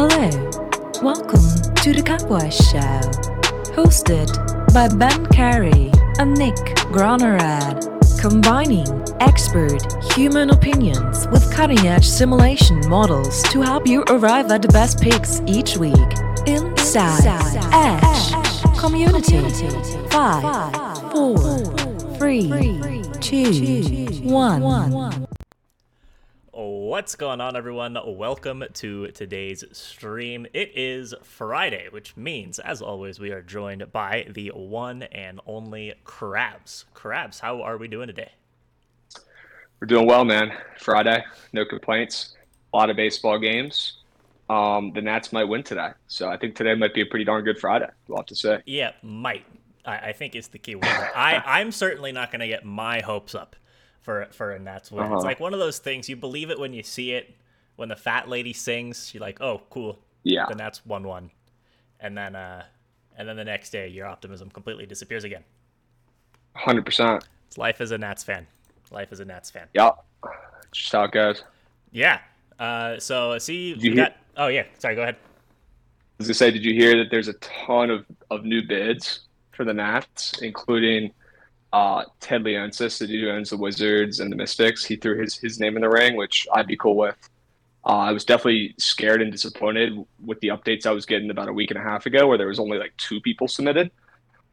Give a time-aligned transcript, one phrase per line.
[0.00, 0.30] Hello,
[1.02, 1.42] welcome
[1.74, 3.00] to the Catwise Show,
[3.74, 4.30] hosted
[4.72, 5.90] by Ben Carey
[6.20, 6.54] and Nick
[6.94, 7.82] Gronerad,
[8.20, 8.86] combining
[9.18, 9.82] expert
[10.12, 15.40] human opinions with cutting edge simulation models to help you arrive at the best picks
[15.46, 15.96] each week.
[16.46, 17.26] Inside
[17.72, 19.40] Edge Community.
[20.10, 21.38] Five, four,
[22.18, 25.27] three, two, one.
[26.88, 27.98] What's going on, everyone?
[28.02, 30.46] Welcome to today's stream.
[30.54, 35.92] It is Friday, which means, as always, we are joined by the one and only
[36.06, 36.86] Krabs.
[36.94, 38.30] Krabs, how are we doing today?
[39.78, 40.50] We're doing well, man.
[40.78, 42.36] Friday, no complaints.
[42.72, 43.98] A lot of baseball games.
[44.48, 47.44] Um, the Nats might win today, so I think today might be a pretty darn
[47.44, 47.90] good Friday.
[48.06, 48.62] We'll have to say.
[48.64, 49.44] Yeah, might.
[49.84, 50.86] I, I think is the key word.
[50.86, 53.56] I, I'm certainly not going to get my hopes up
[54.08, 55.04] for for a Nats win.
[55.04, 55.16] Uh-huh.
[55.16, 57.34] It's like one of those things you believe it when you see it.
[57.76, 60.46] When the fat lady sings, you're like, "Oh, cool." Yeah.
[60.48, 61.30] Then that's one one,
[62.00, 62.64] and then uh,
[63.18, 65.44] and then the next day, your optimism completely disappears again.
[66.56, 67.28] Hundred percent.
[67.48, 68.46] It's life as a Nats fan.
[68.90, 69.66] Life as a Nats fan.
[69.74, 70.02] Yep.
[70.72, 71.44] Just how it goes.
[71.92, 72.20] Yeah.
[72.58, 74.64] Uh, so see, Did you we hear- Oh yeah.
[74.78, 74.94] Sorry.
[74.94, 75.16] Go ahead.
[75.16, 79.20] I was gonna say, did you hear that there's a ton of, of new bids
[79.52, 81.12] for the Nats, including
[81.72, 84.84] uh, Ted Leonsis, the dude who owns the Wizards and the Mystics.
[84.84, 87.16] He threw his his name in the ring, which I'd be cool with.
[87.84, 91.52] Uh, I was definitely scared and disappointed with the updates I was getting about a
[91.52, 93.90] week and a half ago, where there was only like two people submitted.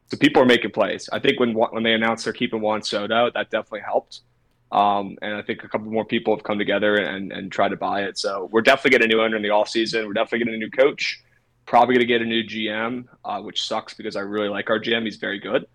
[0.08, 1.08] So people are making plays.
[1.12, 4.20] I think when when they announced they're keeping Juan Soto, that definitely helped.
[4.72, 7.76] Um, and I think a couple more people have come together and, and tried to
[7.76, 8.18] buy it.
[8.18, 10.06] So we're definitely getting a new owner in the offseason.
[10.06, 11.22] We're definitely getting a new coach.
[11.66, 14.80] Probably going to get a new GM, uh, which sucks because I really like our
[14.80, 15.04] GM.
[15.04, 15.66] He's very good.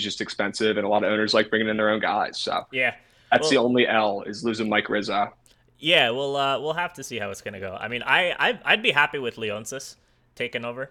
[0.00, 2.38] He's just expensive, and a lot of owners like bringing in their own guys.
[2.38, 2.94] So Yeah.
[3.30, 5.30] that's the only L is losing Mike Rizzo.
[5.78, 6.08] Yeah.
[6.08, 7.76] We'll uh, we'll have to see how it's gonna go.
[7.78, 9.96] I mean, I, I I'd be happy with Leonsis
[10.34, 10.90] taking over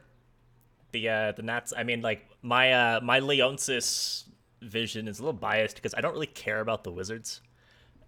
[0.92, 1.74] the uh, the Nats.
[1.76, 4.26] I mean, like my uh, my Leonsis
[4.62, 7.42] vision is a little biased because I don't really care about the Wizards,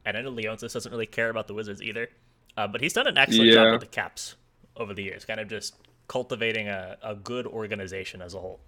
[0.06, 2.10] and I know Leonsis doesn't really care about the Wizards either.
[2.58, 4.36] Uh, but he's done an excellent job with the Caps
[4.76, 5.76] over the years, kind of just
[6.08, 8.60] cultivating a, a good organization as a whole.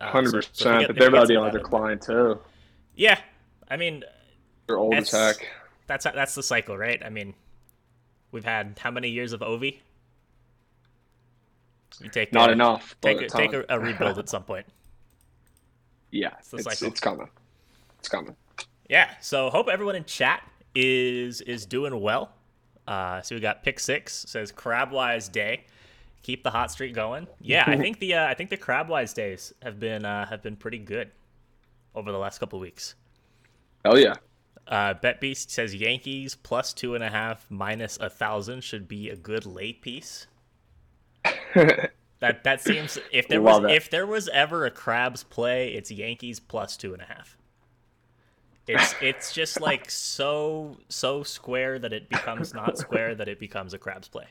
[0.00, 2.40] Uh, so- percent, so But they're about some the of on that, decline too.
[2.94, 3.18] Yeah,
[3.68, 4.04] I mean,
[4.66, 5.48] They're old as That's- heck.
[5.86, 7.02] that's that's the cycle, right?
[7.04, 7.34] I mean,
[8.32, 9.78] we've had how many years of Ovi?
[12.00, 12.96] You take Not a, enough.
[13.00, 14.66] Take a, take a, a rebuild at some point.
[16.10, 16.86] yeah, it's, cycle.
[16.88, 17.28] it's coming.
[17.98, 18.36] It's coming.
[18.88, 19.10] Yeah.
[19.20, 20.42] So hope everyone in chat
[20.74, 22.30] is is doing well.
[22.86, 25.64] Uh, so we got pick six says Crabwise Day.
[26.22, 27.26] Keep the hot streak going.
[27.40, 30.56] Yeah, I think the uh, I think the Crabwise days have been uh, have been
[30.56, 31.10] pretty good
[31.94, 32.94] over the last couple of weeks.
[33.84, 34.14] Oh yeah.
[34.68, 39.08] Uh, Bet Beast says Yankees plus two and a half minus a thousand should be
[39.08, 40.26] a good late piece.
[42.20, 43.70] That that seems if there was Love it.
[43.70, 47.38] if there was ever a Krabs play, it's Yankees plus two and a half.
[48.66, 53.72] It's it's just like so so square that it becomes not square that it becomes
[53.72, 54.26] a Krabs play.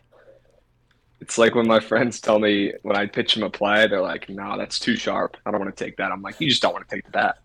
[1.22, 4.30] It's like when my friends tell me when I pitch them a play, they're like,
[4.30, 5.38] "No, that's too sharp.
[5.46, 7.12] I don't want to take that." I'm like, "You just don't want to take the
[7.12, 7.36] bet."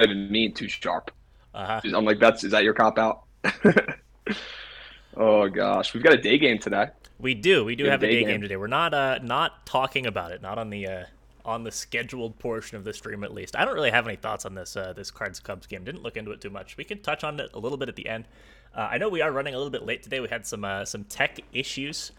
[0.00, 1.10] I didn't mean too sharp.
[1.54, 1.80] Uh-huh.
[1.84, 3.22] I'm like, "That's is that your cop out?"
[5.16, 6.88] oh gosh, we've got a day game today.
[7.18, 7.64] We do.
[7.64, 8.28] We do have a day day game.
[8.28, 8.40] game.
[8.42, 8.56] today.
[8.56, 10.42] We're not uh not talking about it.
[10.42, 11.04] Not on the uh
[11.44, 13.56] on the scheduled portion of the stream at least.
[13.56, 15.84] I don't really have any thoughts on this uh this Cards Cubs game.
[15.84, 16.76] Didn't look into it too much.
[16.76, 18.24] We can touch on it a little bit at the end.
[18.74, 20.20] Uh, I know we are running a little bit late today.
[20.20, 22.12] We had some uh, some tech issues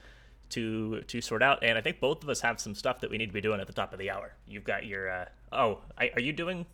[0.52, 3.18] to to sort out, and I think both of us have some stuff that we
[3.18, 4.34] need to be doing at the top of the hour.
[4.48, 6.66] You've got your uh oh, I, are you doing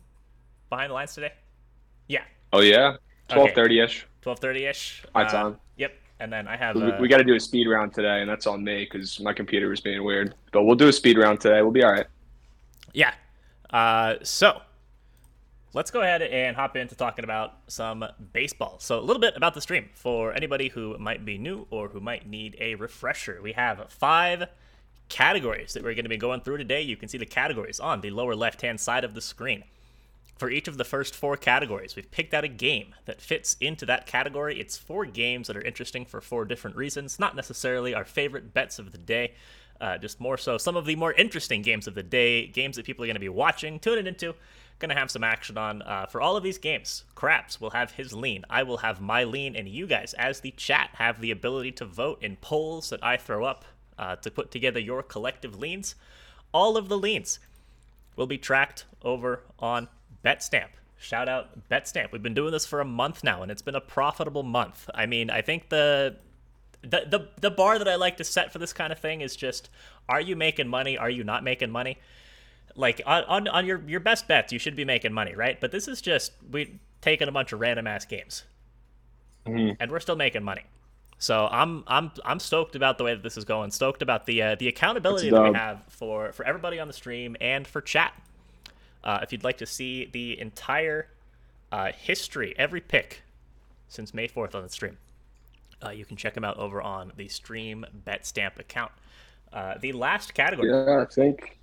[0.70, 1.32] behind the lines today?
[2.08, 2.22] Yeah,
[2.52, 2.96] Oh yeah,
[3.28, 4.06] twelve thirty ish.
[4.22, 5.04] twelve thirty ish.
[5.14, 5.56] My time.
[5.76, 6.76] Yep, and then I have.
[6.76, 9.20] We, Uh, we got to do a speed round today, and that's on me because
[9.20, 10.34] my computer was being weird.
[10.52, 11.62] But we'll do a speed round today.
[11.62, 12.06] We'll be all right.
[12.94, 13.12] Yeah.
[13.70, 14.62] Uh, so
[15.74, 18.76] let's go ahead and hop into talking about some baseball.
[18.78, 22.00] So a little bit about the stream for anybody who might be new or who
[22.00, 23.40] might need a refresher.
[23.42, 24.48] We have five
[25.08, 26.82] categories that we're going to be going through today.
[26.82, 29.64] You can see the categories on the lower left-hand side of the screen.
[30.38, 33.84] For each of the first four categories, we've picked out a game that fits into
[33.86, 34.60] that category.
[34.60, 38.78] It's four games that are interesting for four different reasons, not necessarily our favorite bets
[38.78, 39.34] of the day,
[39.80, 42.86] uh, just more so some of the more interesting games of the day, games that
[42.86, 44.34] people are going to be watching, tuning into,
[44.78, 45.82] going to have some action on.
[45.82, 49.24] Uh, for all of these games, Krabs will have his lean, I will have my
[49.24, 53.02] lean, and you guys, as the chat, have the ability to vote in polls that
[53.02, 53.64] I throw up
[53.98, 55.94] uh, to put together your collective leans.
[56.52, 57.38] All of the leans
[58.16, 59.88] will be tracked over on
[60.24, 60.68] BetStamp.
[60.96, 62.10] Shout out BetStamp.
[62.10, 64.90] We've been doing this for a month now, and it's been a profitable month.
[64.94, 66.16] I mean, I think the
[66.82, 69.36] the, the the bar that I like to set for this kind of thing is
[69.36, 69.68] just
[70.08, 70.96] are you making money?
[70.98, 71.98] Are you not making money?
[72.78, 75.60] Like on, on, on your, your best bets, you should be making money, right?
[75.60, 78.44] But this is just we taking a bunch of random ass games.
[79.46, 79.76] Mhm.
[79.80, 80.62] And we're still making money.
[81.18, 83.72] So I'm I'm I'm stoked about the way that this is going.
[83.72, 87.36] Stoked about the uh, the accountability that we have for for everybody on the stream
[87.40, 88.12] and for chat.
[89.02, 91.08] Uh, if you'd like to see the entire
[91.72, 93.22] uh, history, every pick
[93.88, 94.98] since May 4th on the stream,
[95.84, 98.92] uh, you can check them out over on the Stream Bet Stamp account.
[99.52, 100.68] Uh, the last category.
[100.68, 101.58] Yeah, I think.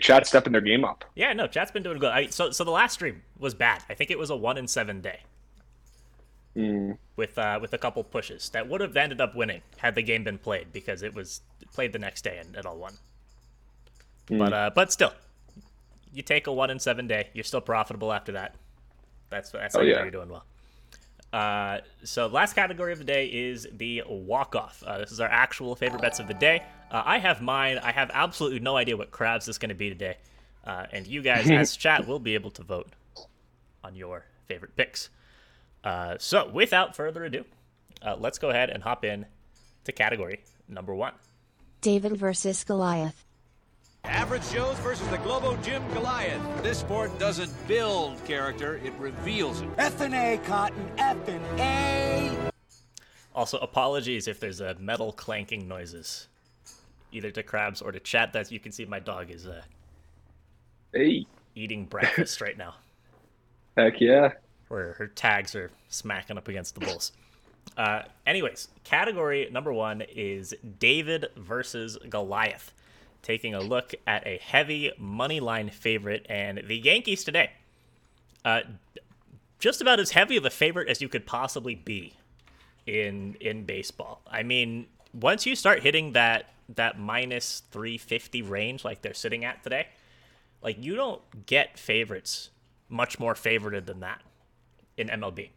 [0.00, 1.04] Chat stepping their game up.
[1.14, 2.10] Yeah, no, chat's been doing good.
[2.10, 3.82] I, so, so the last stream was bad.
[3.88, 5.20] I think it was a one in seven day
[6.56, 6.98] Mm.
[7.14, 10.24] with uh, with a couple pushes that would have ended up winning had the game
[10.24, 11.40] been played because it was
[11.72, 12.94] played the next day and it all won.
[14.28, 15.12] But uh, but still,
[16.12, 18.56] you take a one in seven day, you're still profitable after that.
[19.30, 20.02] That's that's how Oh, you yeah.
[20.02, 20.44] you're doing well.
[21.32, 24.82] Uh, so last category of the day is the walk off.
[24.86, 26.62] Uh, this is our actual favorite bets of the day.
[26.90, 27.78] Uh, I have mine.
[27.78, 30.16] I have absolutely no idea what Krabs is going to be today,
[30.64, 32.88] uh, and you guys as chat will be able to vote
[33.84, 35.10] on your favorite picks.
[35.84, 37.44] Uh, so without further ado,
[38.02, 39.26] uh, let's go ahead and hop in
[39.84, 41.12] to category number one.
[41.80, 43.24] David versus Goliath.
[44.04, 46.40] Average Joe's versus the Globo Gym Goliath.
[46.62, 49.68] This sport doesn't build character, it reveals it.
[49.76, 50.90] F and A, Cotton.
[50.98, 52.50] F and A.
[53.34, 56.28] Also, apologies if there's a metal clanking noises,
[57.12, 58.32] either to Krabs or to chat.
[58.32, 59.62] That you can see my dog is uh,
[60.92, 62.74] Hey, eating breakfast right now.
[63.76, 64.32] heck yeah.
[64.68, 67.12] where her tags are smacking up against the bulls.
[67.76, 72.72] Uh, anyways, category number one is David versus Goliath,
[73.22, 77.50] taking a look at a heavy money line favorite and the Yankees today.
[78.44, 78.60] Uh,
[79.58, 82.14] just about as heavy of a favorite as you could possibly be
[82.86, 84.22] in in baseball.
[84.30, 89.62] I mean, once you start hitting that that minus 350 range like they're sitting at
[89.62, 89.88] today,
[90.62, 92.50] like you don't get favorites
[92.88, 94.22] much more favorited than that
[94.96, 95.50] in MLB.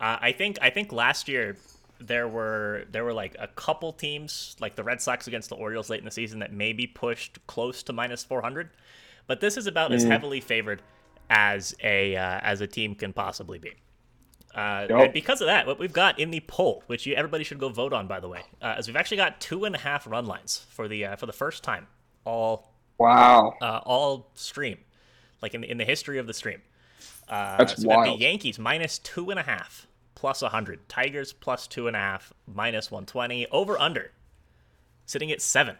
[0.00, 1.56] Uh, I think I think last year
[2.00, 5.90] there were there were like a couple teams like the Red Sox against the Orioles
[5.90, 8.70] late in the season that maybe pushed close to minus 400,
[9.26, 10.82] but this is about as heavily favored
[11.30, 13.72] as a uh, as a team can possibly be.
[14.54, 15.00] Uh, Yup.
[15.00, 17.68] and because of that, what we've got in the poll, which you, everybody should go
[17.68, 20.24] vote on, by the way, uh, is we've actually got two and a half run
[20.24, 21.86] lines for the uh, for the first time
[22.24, 23.54] all Wow.
[23.60, 24.78] uh, all stream,
[25.42, 26.62] like in the, in the history of the stream.
[27.28, 28.18] Uh, That's so wild.
[28.18, 29.85] The Yankees minus two and a half,
[30.16, 30.88] plus 100.
[30.88, 33.46] Tigers plus two and a half, minus 120.
[33.52, 34.10] Over under,
[35.04, 35.76] sitting at seven.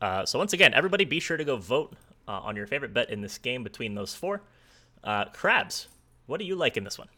[0.00, 1.94] Uh, so once again, everybody be sure to go vote
[2.28, 4.42] uh, on your favorite bet in this game between those four.
[5.02, 5.88] Uh, Krabs,
[6.26, 7.08] what do you like in this one?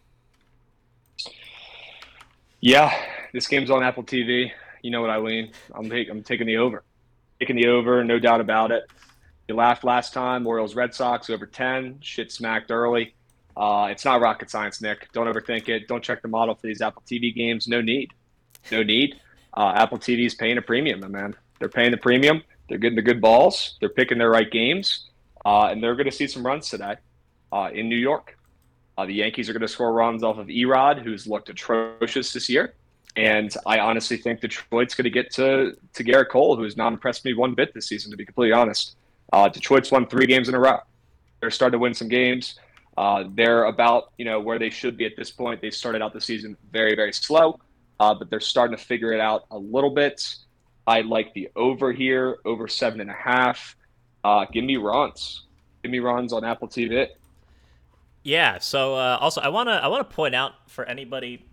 [2.60, 2.94] Yeah,
[3.32, 4.50] this game's on Apple TV.
[4.82, 5.52] You know what I lean.
[5.74, 6.84] I'm I'm taking the over.
[7.38, 8.84] Taking the over, no doubt about it.
[9.48, 10.46] You laughed last time.
[10.46, 11.98] Orioles Red Sox over 10.
[12.00, 13.14] Shit smacked early.
[13.60, 15.12] Uh, it's not rocket science, Nick.
[15.12, 15.86] Don't overthink it.
[15.86, 17.68] Don't check the model for these Apple TV games.
[17.68, 18.10] No need.
[18.72, 19.16] No need.
[19.54, 21.36] Uh, Apple TV is paying a premium, man.
[21.58, 22.42] They're paying the premium.
[22.70, 23.76] They're getting the good balls.
[23.78, 25.10] They're picking their right games.
[25.44, 26.96] Uh, and they're going to see some runs today
[27.52, 28.38] uh, in New York.
[28.96, 32.48] Uh, the Yankees are going to score runs off of Erod, who's looked atrocious this
[32.48, 32.74] year.
[33.16, 36.94] And I honestly think Detroit's going to get to, to Gerrit Cole, who has not
[36.94, 38.96] impressed me one bit this season, to be completely honest.
[39.34, 40.78] Uh, Detroit's won three games in a row.
[41.40, 42.58] They're starting to win some games.
[43.00, 45.62] Uh, they're about you know where they should be at this point.
[45.62, 47.58] They started out the season very very slow,
[47.98, 50.22] uh, but they're starting to figure it out a little bit.
[50.86, 53.74] I like the over here, over seven and a half.
[54.22, 55.46] Uh, give me runs.
[55.82, 57.06] Give me runs on Apple TV.
[58.22, 58.58] Yeah.
[58.58, 61.46] So uh, also, I wanna I wanna point out for anybody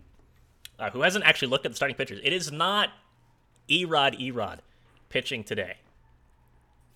[0.78, 2.90] uh, who hasn't actually looked at the starting pitchers, it is not
[3.70, 4.58] Erod Erod
[5.08, 5.78] pitching today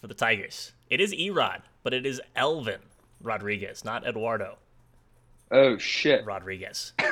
[0.03, 0.73] for the Tigers.
[0.91, 2.81] It is Erod, but it is Elvin
[3.23, 4.59] Rodriguez, not Eduardo
[5.53, 6.25] Oh shit!
[6.25, 6.95] Rodriguez.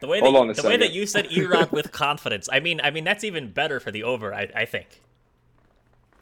[0.00, 2.58] The way that, Hold on a the way that you said Erod with confidence, I
[2.58, 4.34] mean, I mean that's even better for the over.
[4.34, 5.00] I, I think.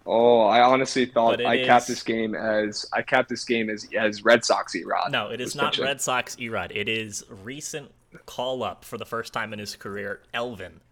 [0.05, 4.23] Oh, I honestly thought I capped this game as I capped this game as as
[4.23, 5.11] Red Sox Erod.
[5.11, 5.87] No, it is not pitching.
[5.87, 6.73] Red Sox Erod.
[6.77, 7.91] It is recent
[8.27, 10.83] call up for the first time in his career, Elvin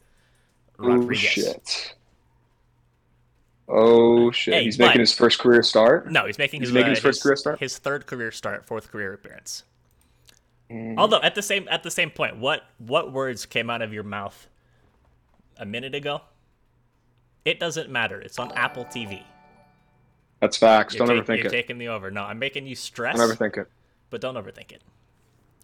[0.78, 1.18] Rodriguez.
[1.18, 1.94] shit!
[3.68, 4.54] Oh shit!
[4.54, 6.10] Hey, He's making his first career start.
[6.10, 7.58] No, he's making He's his making uh, his first career start?
[7.60, 9.64] His third career start, fourth career appearance.
[10.70, 10.96] Mm.
[10.98, 14.04] Although at the same at the same point, what what words came out of your
[14.04, 14.48] mouth
[15.58, 16.22] a minute ago?
[17.44, 18.20] It doesn't matter.
[18.20, 19.22] It's on Apple TV.
[20.40, 20.94] That's facts.
[20.94, 21.50] You're, Don't take- overthink you're it.
[21.50, 22.10] taking the over.
[22.10, 23.68] No, I'm making you stress, Don't overthink it.
[24.10, 24.82] but don't overthink it.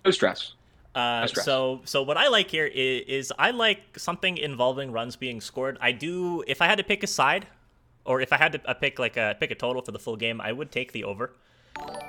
[0.05, 0.55] No stress.
[0.95, 1.45] Uh, stress.
[1.45, 5.77] so, so what I like here is, is I like something involving runs being scored.
[5.81, 6.43] I do.
[6.47, 7.47] If I had to pick a side,
[8.05, 10.17] or if I had to uh, pick like a pick a total for the full
[10.17, 11.33] game, I would take the over,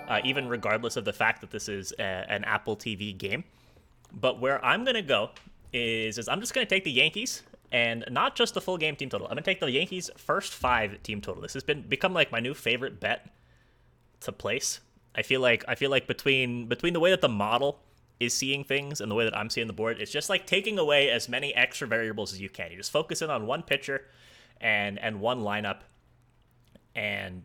[0.08, 3.44] uh, even regardless of the fact that this is a, an Apple TV game.
[4.12, 5.32] But where I'm gonna go
[5.74, 9.10] is is I'm just gonna take the Yankees and not just the full game team
[9.10, 9.28] total.
[9.28, 11.42] I'm gonna take the Yankees first five team total.
[11.42, 13.30] This has been become like my new favorite bet
[14.22, 14.82] to place.
[15.16, 17.80] I feel like I feel like between between the way that the model
[18.20, 20.80] is seeing things and the way that I'm seeing the board, it's just like taking
[20.80, 22.72] away as many extra variables as you can.
[22.72, 24.06] You just focus in on one pitcher
[24.62, 25.80] and and one lineup
[26.96, 27.44] and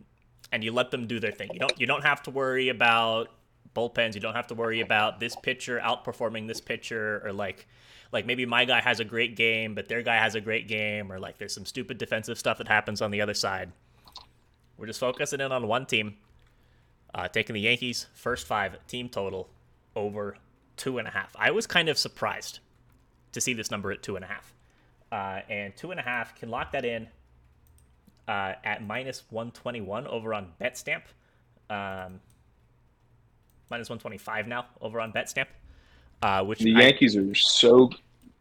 [0.52, 1.50] and you let them do their thing.
[1.52, 3.29] You don't you don't have to worry about
[3.75, 4.14] bullpens.
[4.14, 7.67] You don't have to worry about this pitcher outperforming this pitcher or like
[8.12, 11.12] like maybe my guy has a great game but their guy has a great game
[11.12, 13.71] or like there's some stupid defensive stuff that happens on the other side.
[14.76, 16.17] We're just focusing in on one team.
[17.12, 19.50] Uh, taking the Yankees first five team total
[19.97, 20.37] over
[20.76, 21.35] two and a half.
[21.38, 22.61] I was kind of surprised
[23.33, 24.55] to see this number at two and a half.
[25.12, 27.09] Uh, and two and a half can lock that in
[28.29, 31.02] uh, at minus 121 over on BetStamp.
[31.69, 32.21] Um,
[33.71, 35.47] minus 125 now over on BetStamp.
[36.23, 37.90] Uh, which The I- Yankees are so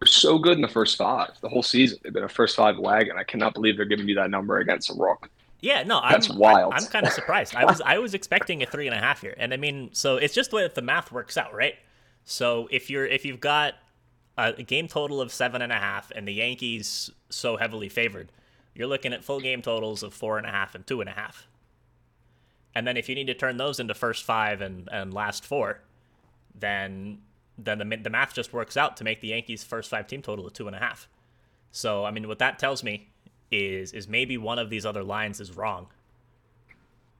[0.06, 2.00] so good in the first five the whole season.
[2.04, 3.18] They've been a first five wagon.
[3.18, 5.30] I cannot believe they're giving me that number against a rock.
[5.62, 6.74] Yeah, no, That's I'm, wild.
[6.74, 7.54] I'm, kind of surprised.
[7.54, 10.16] I was I was expecting a three and a half here, and I mean, so
[10.16, 11.76] it's just the way that the math works out, right?
[12.24, 13.74] So if you're if you've got
[14.40, 18.32] a, game total of seven and a half, and the Yankees so heavily favored,
[18.74, 21.14] you're looking at full game totals of four and a half and two and a
[21.14, 21.48] half.
[22.74, 25.82] And then if you need to turn those into first five and, and last four,
[26.58, 27.20] then
[27.58, 30.48] then the the math just works out to make the Yankees first five team total
[30.48, 31.08] of two and a half.
[31.72, 33.10] So I mean, what that tells me
[33.52, 35.88] is is maybe one of these other lines is wrong.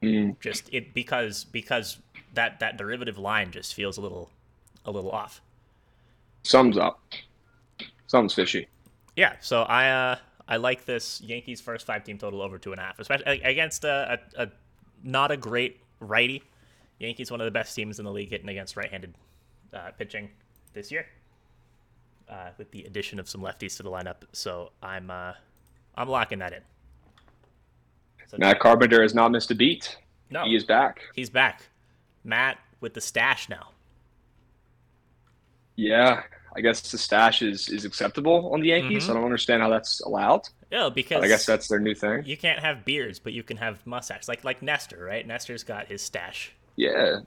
[0.02, 0.40] Mm.
[0.40, 1.98] Just it because because
[2.34, 4.30] that that derivative line just feels a little
[4.86, 5.42] a little off.
[6.44, 7.00] Sums up.
[8.08, 8.68] Something's fishy.
[9.16, 10.16] Yeah, so I uh
[10.48, 13.84] I like this Yankees first five team total over two and a half, especially against
[13.84, 14.52] a, a, a
[15.04, 16.44] not a great righty.
[17.00, 19.14] Yankees one of the best teams in the league hitting against right-handed
[19.74, 20.30] uh, pitching
[20.74, 21.06] this year,
[22.30, 24.24] uh, with the addition of some lefties to the lineup.
[24.34, 25.34] So I'm uh
[25.96, 26.62] I'm locking that in.
[28.28, 29.98] So Matt Carpenter has not missed a beat.
[30.30, 31.02] no, He is back.
[31.16, 31.64] he's back.
[32.24, 33.70] Matt with the stash now.
[35.80, 36.24] Yeah,
[36.58, 39.06] I guess the stash is is acceptable on the Yankees.
[39.06, 39.12] Mhm.
[39.12, 40.42] I don't understand how that's allowed.
[40.72, 42.24] Yeah, because But I guess that's their new thing.
[42.26, 44.28] you can't have beards, but you can have mustaches.
[44.28, 45.26] Like like Nestor, right?
[45.26, 46.52] Nestor's got his stash.
[46.76, 47.20] Yeah,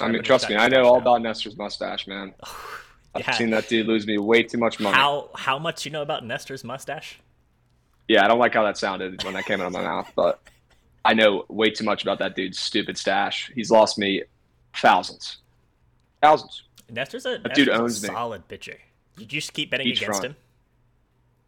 [0.00, 1.00] I mean, trust me, I know all now.
[1.00, 2.32] about Nestor's mustache, man.
[3.16, 3.32] I've Yeah.
[3.32, 4.96] seen that dude lose me way too much money.
[4.96, 7.18] How how much you know about Nestor's mustache?
[8.08, 10.40] Yeah, I don't like how that sounded when that came out of my mouth, but
[11.04, 13.50] I know way too much about that dude's stupid stash.
[13.54, 14.22] He's lost me
[14.76, 15.38] thousands,
[16.22, 16.62] thousands.
[16.90, 18.08] Nestor's a, dude Nestor's a owns me.
[18.08, 18.76] solid pitcher.
[19.16, 20.24] Did you just keep betting against front.
[20.24, 20.36] him?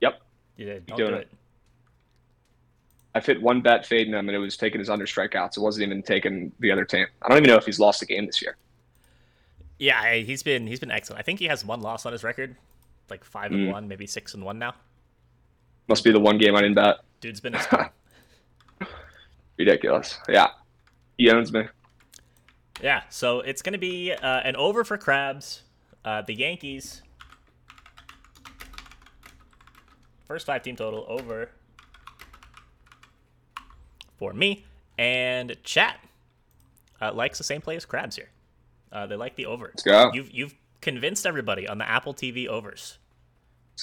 [0.00, 0.20] Yep,
[0.56, 1.20] Yeah, don't doing do it.
[1.22, 1.28] it.
[3.14, 5.56] I've hit one bet fading him, and it was taking his under strikeouts.
[5.56, 7.06] It wasn't even taking the other team.
[7.22, 8.56] I don't even know if he's lost a game this year.
[9.78, 11.20] Yeah, he's been he's been excellent.
[11.20, 12.56] I think he has one loss on his record,
[13.10, 13.72] like five and Mm.
[13.72, 14.74] one, maybe six and one now.
[15.88, 16.96] Must be the one game I didn't bet.
[17.20, 17.90] Dude's been a.
[19.58, 20.18] Ridiculous.
[20.28, 20.48] Yeah,
[21.16, 21.62] he owns me.
[22.82, 25.62] Yeah, so it's gonna be uh, an over for Krabs.
[26.04, 27.02] Uh, the Yankees
[30.26, 31.50] first five team total over
[34.18, 34.64] for me
[34.98, 36.00] and chat
[37.00, 38.30] uh, likes the same play as Krabs here.
[38.90, 39.66] Uh, they like the over.
[39.66, 40.10] Let's go.
[40.14, 42.98] You've you've convinced everybody on the Apple TV overs.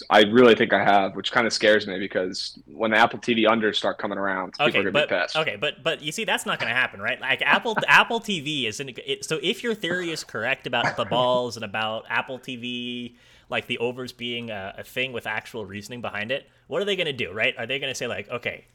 [0.09, 3.45] I really think I have, which kind of scares me because when the Apple TV
[3.45, 5.35] unders start coming around, people Okay, are gonna but be pissed.
[5.35, 7.19] okay, but but you see, that's not going to happen, right?
[7.21, 11.05] Like Apple Apple TV is in, it, so if your theory is correct about the
[11.05, 13.15] balls and about Apple TV,
[13.49, 16.95] like the overs being a, a thing with actual reasoning behind it, what are they
[16.95, 17.53] going to do, right?
[17.57, 18.65] Are they going to say like, okay,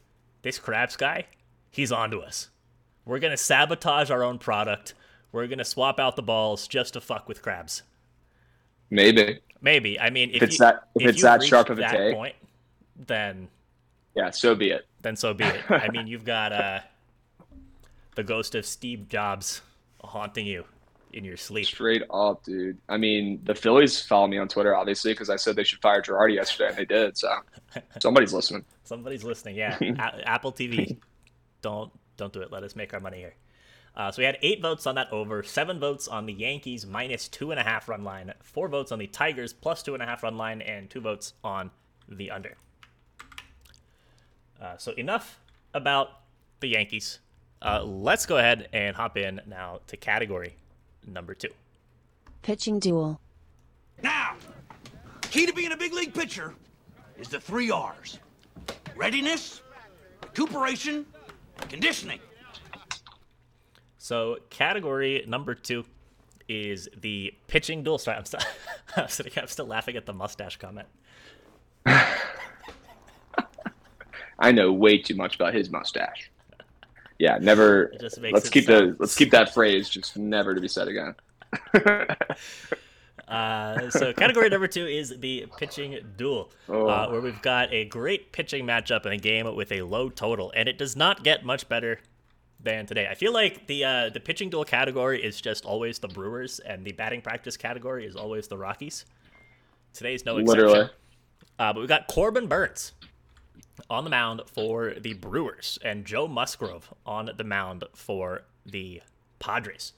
[0.43, 1.25] this Krabs guy,
[1.71, 2.51] he's onto us.
[3.05, 4.95] We're going to sabotage our own product.
[5.33, 7.83] We're going to swap out the balls just to fuck with Krabs.
[8.91, 9.41] Maybe.
[9.61, 9.99] Maybe.
[9.99, 12.15] I mean, if, it's you, that- if it's you've that sharp of a take.
[12.15, 12.35] point,
[13.07, 13.49] then
[14.15, 14.87] Yeah, so be it.
[15.03, 15.61] then so be it.
[15.69, 16.81] I mean, you've got uh,
[18.15, 19.63] the ghost of Steve Jobs
[20.03, 20.65] haunting you
[21.13, 21.67] in your sleep.
[21.67, 22.79] Straight up, dude.
[22.89, 26.03] I mean, the Phillies follow me on Twitter, obviously, because I said they should fire
[26.03, 27.17] Girardi yesterday, and they did.
[27.17, 27.33] So
[28.01, 28.65] somebody's listening.
[28.85, 29.57] Somebody's listening.
[29.57, 30.99] Yeah, A- Apple TV.
[31.63, 32.53] Don't don't do it.
[32.53, 33.35] Let us make our money here.
[33.97, 37.27] Uh, so we had eight votes on that over, seven votes on the Yankees minus
[37.29, 40.07] two and a half run line, four votes on the Tigers plus two and a
[40.07, 41.71] half run line, and two votes on
[42.09, 42.57] the under.
[44.61, 45.41] Uh, so enough
[45.75, 46.21] about
[46.61, 47.21] the Yankees.
[47.61, 50.55] Uh, let's go ahead and hop in now to category
[51.07, 51.51] number two.
[52.43, 53.21] Pitching duel.
[54.03, 54.37] Now,
[55.23, 56.55] key to being a big league pitcher
[57.19, 58.19] is the three R's
[58.97, 59.63] readiness,
[60.23, 61.07] recuperation,
[61.61, 62.21] and conditioning.
[64.09, 65.85] So category number two
[66.49, 67.99] is the pitching duel.
[67.99, 68.41] Sorry, I'm still,
[68.97, 70.89] I'm still, I'm still laughing at the mustache comment.
[74.39, 76.31] I know way too much about his mustache.
[77.19, 77.93] Yeah, never.
[78.01, 81.15] Let's keep the let's keep that phrase just never to be said again.
[83.27, 87.13] Uh, so category number two is the pitching duel, uh, Oh.
[87.13, 90.67] where we've got a great pitching matchup in a game with a low total, and
[90.67, 92.01] it does not get much better
[92.61, 93.07] than today.
[93.11, 96.85] I feel like the uh, the pitching duel category is just always the Brewers, and
[96.85, 99.05] the batting practice category is always the Rockies.
[99.93, 100.67] Today's no exception.
[100.67, 100.91] Literally.
[101.59, 102.93] Uh, but we've got Corbin Burnes
[103.91, 109.03] on the mound for the Brewers and Joe Musgrove on the mound for the
[109.39, 109.93] Padres.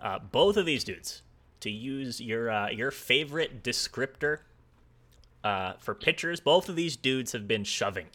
[0.00, 1.22] Uh, both of these dudes,
[1.60, 4.38] to use your uh, your favorite descriptor
[5.44, 8.06] uh, for pitchers, both of these dudes have been shoving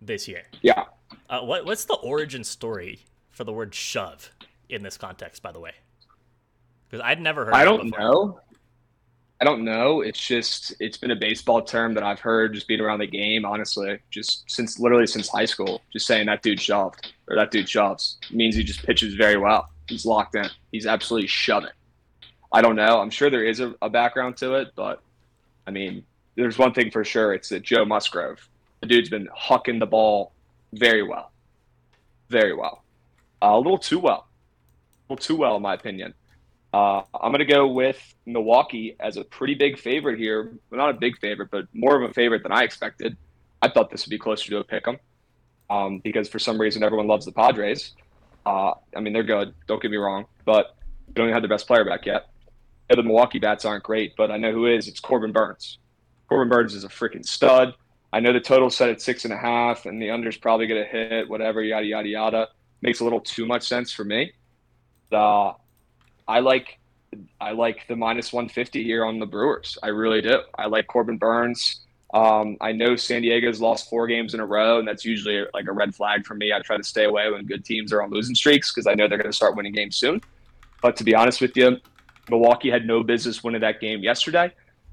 [0.00, 0.44] this year.
[0.62, 0.84] Yeah.
[1.28, 3.00] Uh, what what's the origin story
[3.30, 4.30] for the word shove
[4.68, 5.42] in this context?
[5.42, 5.72] By the way,
[6.88, 7.54] because I'd never heard.
[7.54, 7.98] I don't before.
[7.98, 8.40] know.
[9.40, 10.00] I don't know.
[10.00, 13.44] It's just it's been a baseball term that I've heard just being around the game,
[13.44, 15.82] honestly, just since literally since high school.
[15.92, 19.68] Just saying that dude shoved or that dude shoves means he just pitches very well.
[19.88, 20.48] He's locked in.
[20.72, 21.70] He's absolutely shoving.
[22.52, 23.00] I don't know.
[23.00, 25.02] I'm sure there is a, a background to it, but
[25.66, 26.04] I mean,
[26.36, 27.34] there's one thing for sure.
[27.34, 28.48] It's that Joe Musgrove,
[28.80, 30.32] the dude's been hucking the ball
[30.78, 31.32] very well,
[32.28, 32.84] very well,
[33.42, 34.26] uh, a little too well,
[35.08, 36.14] a little too well in my opinion.
[36.72, 40.52] Uh, I'm going to go with Milwaukee as a pretty big favorite here.
[40.70, 43.16] Well, not a big favorite, but more of a favorite than I expected.
[43.62, 44.98] I thought this would be closer to a pick 'em
[45.70, 47.92] um, because for some reason everyone loves the Padres.
[48.44, 49.54] Uh, I mean, they're good.
[49.68, 50.76] Don't get me wrong, but
[51.06, 52.26] they don't even have the best player back yet.
[52.90, 54.88] The Milwaukee bats aren't great, but I know who is.
[54.88, 55.78] It's Corbin Burnes.
[56.28, 57.74] Corbin Burnes is a freaking stud.
[58.14, 60.84] I know the total set at six and a half, and the under's probably going
[60.84, 62.48] to hit whatever, yada yada yada.
[62.80, 64.32] Makes a little too much sense for me.
[65.10, 65.54] Uh,
[66.28, 66.78] I like
[67.40, 69.76] I like the minus 150 here on the Brewers.
[69.82, 70.38] I really do.
[70.56, 71.80] I like Corbin Burnes.
[72.12, 75.66] Um, I know San Diego's lost four games in a row, and that's usually like
[75.66, 76.52] a red flag for me.
[76.52, 79.08] I try to stay away when good teams are on losing streaks because I know
[79.08, 80.20] they're going to start winning games soon.
[80.82, 81.78] But to be honest with you,
[82.30, 84.52] Milwaukee had no business winning that game yesterday.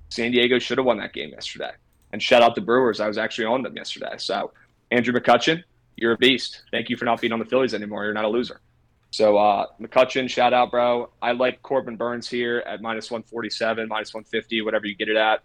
[0.09, 1.71] San Diego should have won that game yesterday.
[2.13, 2.99] And shout out the Brewers.
[2.99, 4.13] I was actually on them yesterday.
[4.17, 4.51] So,
[4.91, 5.63] Andrew McCutchen,
[5.95, 6.63] you're a beast.
[6.71, 8.03] Thank you for not being on the Phillies anymore.
[8.03, 8.59] You're not a loser.
[9.11, 11.09] So, uh, McCutcheon, shout out, bro.
[11.21, 15.41] I like Corbin Burnes here at minus 147, minus 150, whatever you get it at.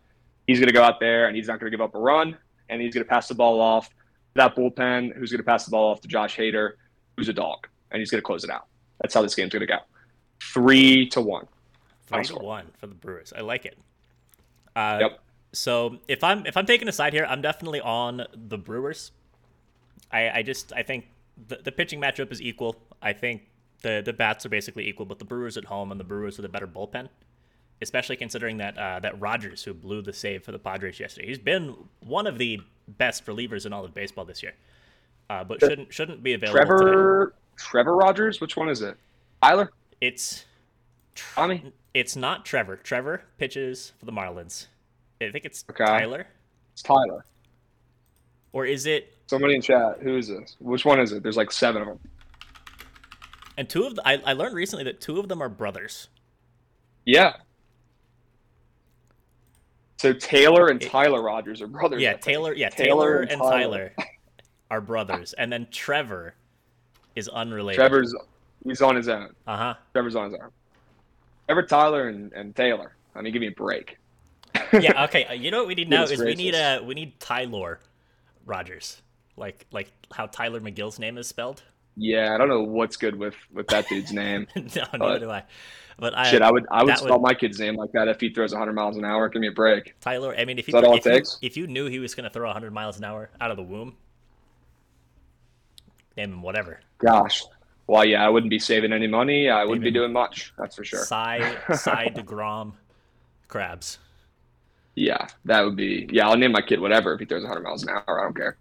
[0.47, 2.37] He's going to go out there and he's not going to give up a run,
[2.69, 3.95] and he's going to pass the ball off to
[4.37, 6.73] that bullpen, who's going to pass the ball off to Josh Hader,
[7.17, 8.67] who's a dog, and he's going to close it out.
[9.01, 9.79] That's how this game's going to go.
[10.41, 11.47] Three to one.
[12.07, 13.33] Three to one for the Brewers.
[13.37, 13.77] I like it.
[14.77, 15.21] Uh, Yep.
[15.57, 19.13] So if I'm if I'm taking a side here, I'm definitely on the Brewers.
[20.13, 21.07] I, I just I think
[21.49, 22.77] the, the pitching matchup is equal.
[23.01, 23.43] I think
[23.81, 26.45] the the bats are basically equal, but the Brewers at home and the Brewers with
[26.45, 27.09] a better bullpen,
[27.81, 31.39] especially considering that uh, that Rogers who blew the save for the Padres yesterday, he's
[31.39, 34.53] been one of the best relievers in all of baseball this year,
[35.31, 36.59] uh, but shouldn't shouldn't be available.
[36.59, 36.67] today.
[36.67, 38.99] Trevor Trevor Rogers, which one is it?
[39.43, 39.73] Tyler?
[40.03, 40.45] It's
[41.15, 41.73] Tommy?
[41.95, 42.77] it's not Trevor.
[42.77, 44.67] Trevor pitches for the Marlins.
[45.21, 45.85] I think it's Okay.
[45.85, 46.27] Tyler.
[46.73, 47.25] It's Tyler.
[48.53, 49.15] Or is it?
[49.27, 49.99] Somebody in chat.
[50.03, 50.57] Who is this?
[50.61, 51.23] Which one is it?
[51.23, 51.99] There's like seven of them.
[53.59, 56.09] And two of the, I, I learned recently that two of them are brothers.
[57.05, 57.35] Yeah.
[59.99, 62.03] So Taylor and Tyler Rogers are brothers.
[62.03, 62.15] Yeah.
[62.15, 62.53] Taylor.
[62.55, 63.95] Yeah, Taylor, and Tyler
[64.71, 66.35] are brothers, and then Trevor
[67.15, 67.79] is unrelated.
[67.79, 68.15] Trevor's
[68.65, 69.31] he's on his own.
[69.47, 69.75] Uh huh.
[69.95, 70.51] Trevor's on his own.
[71.47, 72.95] Trevor, Tyler, and, and Taylor.
[73.15, 73.97] I mean, give me a break.
[74.73, 75.05] Yeah.
[75.05, 75.25] Okay.
[75.25, 77.81] uh, You know what we need now is we need a we need Tylor
[78.45, 79.01] Rogers,
[79.37, 81.63] like like how Tylor Megill's name is spelled.
[81.97, 84.47] Yeah, I don't know what's good with with that dude's name.
[84.57, 84.63] no,
[84.99, 85.45] neither do I.
[85.99, 88.29] But I, Shit, I would I would spell my kid's name like that if he
[88.29, 89.29] throws 100 miles an hour.
[89.31, 89.95] Give me a break.
[90.01, 90.35] Tyler.
[90.37, 92.25] I mean, if you that all it if, you, if you knew he was going
[92.25, 93.97] to throw 100 miles an hour out of the womb,
[96.17, 96.81] name him whatever.
[96.99, 97.43] Gosh.
[97.87, 99.49] Well, yeah, I wouldn't be saving any money.
[99.49, 100.53] I wouldn't be doing much.
[100.59, 101.05] That's for sure.
[101.05, 102.73] Cy Cy Degrom,
[103.49, 103.99] Krabs.
[104.97, 106.09] Yeah, that would be.
[106.11, 108.21] Yeah, I'll name my kid whatever if he throws 100 miles an hour.
[108.21, 108.59] I don't care.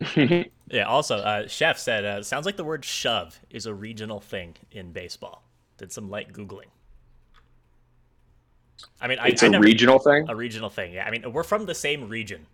[0.70, 0.84] Yeah.
[0.84, 4.92] Also, uh, Chef said, uh, "Sounds like the word shove is a regional thing in
[4.92, 5.42] baseball."
[5.78, 6.70] Did some light googling.
[9.00, 10.28] I mean, It's I a never, regional thing.
[10.28, 10.92] a regional thing.
[10.92, 11.06] Yeah.
[11.06, 12.46] I mean, we're from the same region,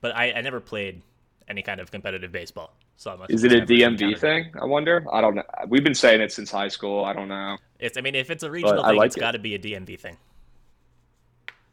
[0.00, 1.02] but I, I never played
[1.48, 2.74] any kind of competitive baseball.
[2.96, 4.52] So I'm Is it a DMV thing?
[4.60, 5.04] I wonder.
[5.12, 5.44] I don't know.
[5.68, 7.04] We've been saying it since high school.
[7.04, 7.58] I don't know.
[7.78, 7.96] It's.
[7.98, 9.20] I mean, if it's a regional I thing, like it's it.
[9.20, 10.16] got to be a DMV thing.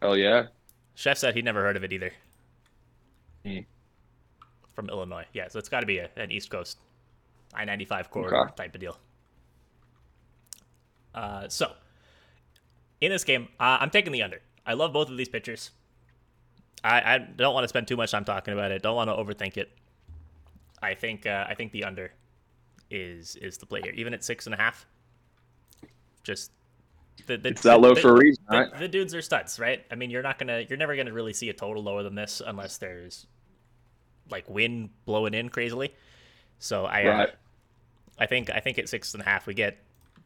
[0.01, 0.47] Oh yeah.
[0.95, 2.12] Chef said he'd never heard of it either.
[3.45, 3.60] Hmm.
[4.73, 5.25] From Illinois.
[5.34, 6.77] Yeah, so it's got to be a, an East Coast
[7.53, 8.53] I 95 corridor Okay.
[8.55, 8.97] type of deal.
[11.13, 11.71] Uh, so,
[12.99, 14.41] in this game, uh, I'm taking the under.
[14.65, 15.71] I love both of these pitchers.
[16.84, 18.81] I, I don't want to spend too much time talking about it.
[18.81, 19.71] Don't want to overthink it.
[20.81, 22.12] I think uh, I think the under
[22.91, 24.86] is is the play here, even at six and a half.
[26.23, 26.51] Just
[27.28, 28.80] the, the, It's that low the- for a reason, the- right?
[28.80, 29.86] The dudes are studs, right?
[29.91, 32.41] I mean, you're not gonna, you're never gonna really see a total lower than this
[32.45, 33.25] unless there's
[34.30, 35.93] like wind blowing in crazily.
[36.60, 37.28] So I, uh,
[38.19, 39.78] I think, I think at six and a half we get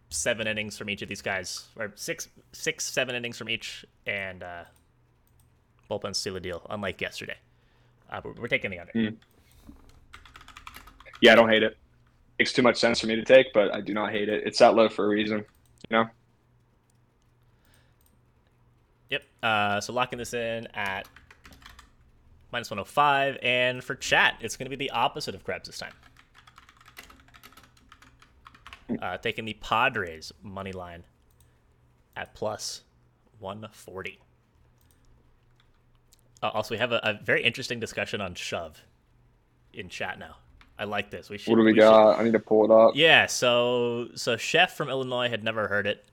[0.09, 4.41] seven innings from each of these guys, or six, six, seven innings from each, and
[4.43, 4.63] uh,
[5.89, 6.65] bullpen seal the deal.
[6.69, 7.37] Unlike yesterday,
[8.11, 8.91] uh, but we're taking the under.
[8.91, 9.15] Hmm.
[11.21, 11.77] Yeah, I don't hate it.
[12.37, 14.43] Makes too much sense for me to take, but I do not hate it.
[14.47, 15.39] It's that low for a reason.
[15.89, 16.05] You know?
[19.09, 19.23] Yep.
[19.41, 21.07] Uh, so locking this in at
[22.51, 23.37] minus 105.
[23.41, 25.93] And for chat, it's going to be the opposite of Krabs this time.
[29.01, 31.03] Uh, taking the Padres money line
[32.15, 32.81] at plus
[33.39, 34.19] 140.
[36.41, 38.81] Uh, also, we have a, a very interesting discussion on shove
[39.73, 40.37] in chat now.
[40.79, 41.29] I like this.
[41.29, 41.51] We should.
[41.51, 42.17] What do we should- got?
[42.19, 42.95] I need to pull it up.
[42.95, 46.03] yeah, so so Chef from Illinois had never heard it.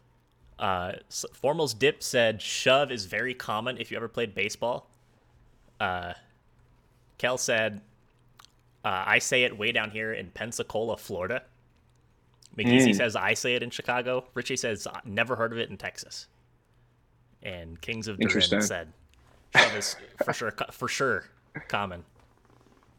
[0.59, 0.93] Uh,
[1.35, 4.89] Formal's Dip said shove is very common if you ever played baseball.
[5.79, 6.15] Uh,
[7.19, 7.81] Kel said,
[8.85, 11.43] uh, I say it way down here in Pensacola, Florida.
[12.57, 12.97] McGeezy Mm.
[12.97, 14.27] says I say it in Chicago.
[14.33, 16.27] Richie says "Uh, never heard of it in Texas.
[17.43, 18.93] And Kings of Durin said
[19.55, 21.25] shove is for sure for sure
[21.69, 22.03] common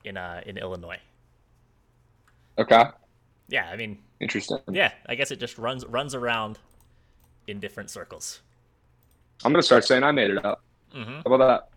[0.04, 1.00] in uh in Illinois.
[2.60, 2.84] Okay.
[3.48, 4.60] Yeah, I mean Interesting.
[4.72, 6.60] yeah, I guess it just runs runs around
[7.48, 8.42] in different circles.
[9.44, 10.62] I'm gonna start saying I made it up.
[10.96, 11.22] Mm-hmm.
[11.26, 11.70] How about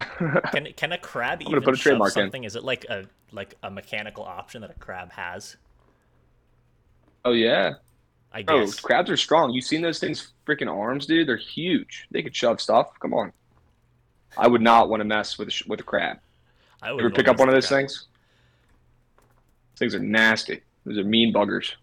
[0.00, 0.50] that?
[0.52, 2.22] Can can a crab even put a trademark in.
[2.24, 2.44] something?
[2.44, 5.56] Is it like a like a mechanical option that a crab has?
[7.24, 7.74] oh yeah.
[8.32, 8.80] I Bro, guess.
[8.80, 9.50] crabs are strong.
[9.52, 11.28] You seen those things freaking arms, dude?
[11.28, 12.06] They're huge.
[12.10, 12.90] They could shove stuff.
[13.00, 13.32] Come on.
[14.36, 16.18] I would not want to mess with a, with a crab.
[16.82, 17.80] I would Ever pick up one of those crab.
[17.82, 18.08] things?
[19.76, 20.62] Things are nasty.
[20.84, 21.74] Those are mean buggers.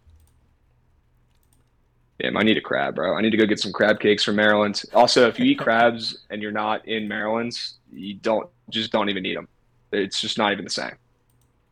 [2.21, 3.15] Damn, I need a crab, bro.
[3.15, 4.83] I need to go get some crab cakes from Maryland.
[4.93, 7.57] Also, if you eat crabs and you're not in Maryland,
[7.91, 9.47] you don't just don't even eat them.
[9.91, 10.93] It's just not even the same.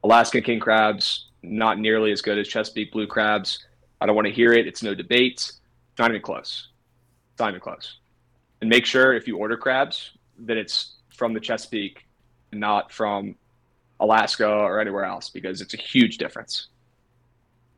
[0.04, 3.64] Alaskan king crabs, not nearly as good as Chesapeake blue crabs.
[4.02, 4.66] I don't want to hear it.
[4.66, 5.52] It's no debate.
[6.00, 6.70] Not even close.
[7.34, 7.98] It's not even close.
[8.62, 12.08] And make sure if you order crabs that it's from the Chesapeake,
[12.54, 13.36] not from
[14.00, 16.68] Alaska or anywhere else, because it's a huge difference.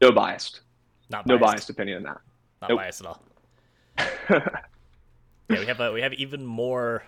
[0.02, 0.62] No biased.
[1.10, 1.54] Not No biased.
[1.54, 2.22] biased opinion on that.
[2.62, 2.80] Not Nope.
[2.80, 3.24] biased at all.
[5.50, 7.04] Yeah, we have a, we have even more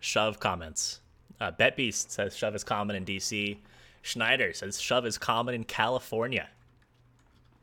[0.00, 1.00] shove comments.
[1.38, 3.58] Uh, Bet Beast says shove is common in DC.
[4.00, 6.48] Schneider says shove is common in California.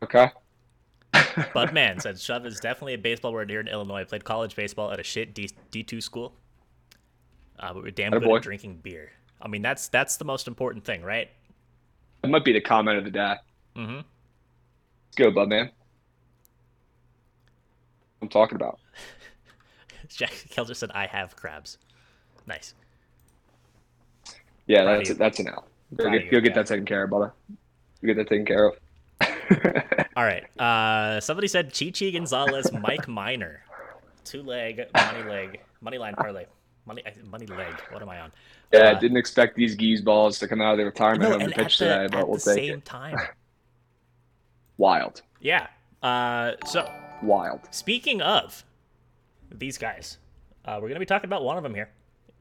[0.04, 0.30] Okay.
[1.14, 4.02] Budman says shove is definitely a baseball word here in Illinois.
[4.02, 6.36] I played college baseball at a shit D D2 school.
[7.60, 9.12] Uh, but we're damn good at drinking beer.
[9.42, 11.30] I mean, that's that's the most important thing, right?
[12.22, 13.36] That might be the comment of the day.
[13.76, 13.96] Mm-hmm.
[13.96, 15.72] Let's go, bud man.
[18.22, 18.80] I'm talking about.
[20.10, 21.78] Jack Kelzer said, "I have crabs."
[22.48, 22.74] Nice.
[24.68, 25.16] Yeah, that's you.
[25.16, 25.66] that's an L.
[25.96, 27.34] Go get, go get that taken care of, brother.
[28.02, 28.76] You get that taken care of.
[30.16, 30.44] All right.
[30.60, 33.62] Uh, somebody said Chichi Gonzalez, Mike Minor,
[34.24, 36.46] two leg, money leg, money line parlay,
[36.86, 37.74] money money leg.
[37.92, 38.32] What am I on?
[38.72, 41.42] yeah, Uh, didn't expect these geese balls to come out of the retirement No, home
[41.42, 42.86] and pitch the, today, at but we'll the take same it.
[42.86, 43.18] time.
[44.78, 45.22] Wild.
[45.42, 45.68] Yeah.
[46.04, 46.90] Uh, so
[47.22, 47.68] Wild.
[47.72, 48.64] speaking of
[49.52, 50.18] these guys,
[50.66, 51.90] uh, we're gonna be talking about one of them here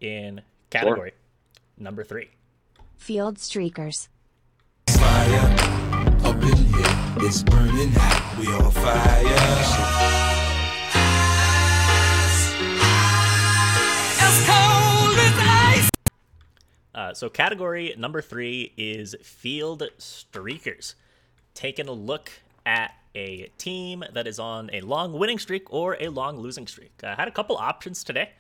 [0.01, 1.12] in category
[1.77, 2.31] number three.
[2.97, 4.09] Field Streakers.
[4.88, 5.55] Fire
[6.25, 8.37] up in here, it's burning hot.
[8.38, 9.25] We on fire.
[14.21, 15.35] As cold as
[15.81, 15.91] ice.
[16.95, 20.95] Uh, so category number three is field streakers,
[21.55, 22.31] taking a look
[22.67, 26.92] at a team that is on a long winning streak or a long losing streak.
[27.03, 28.31] I had a couple options today.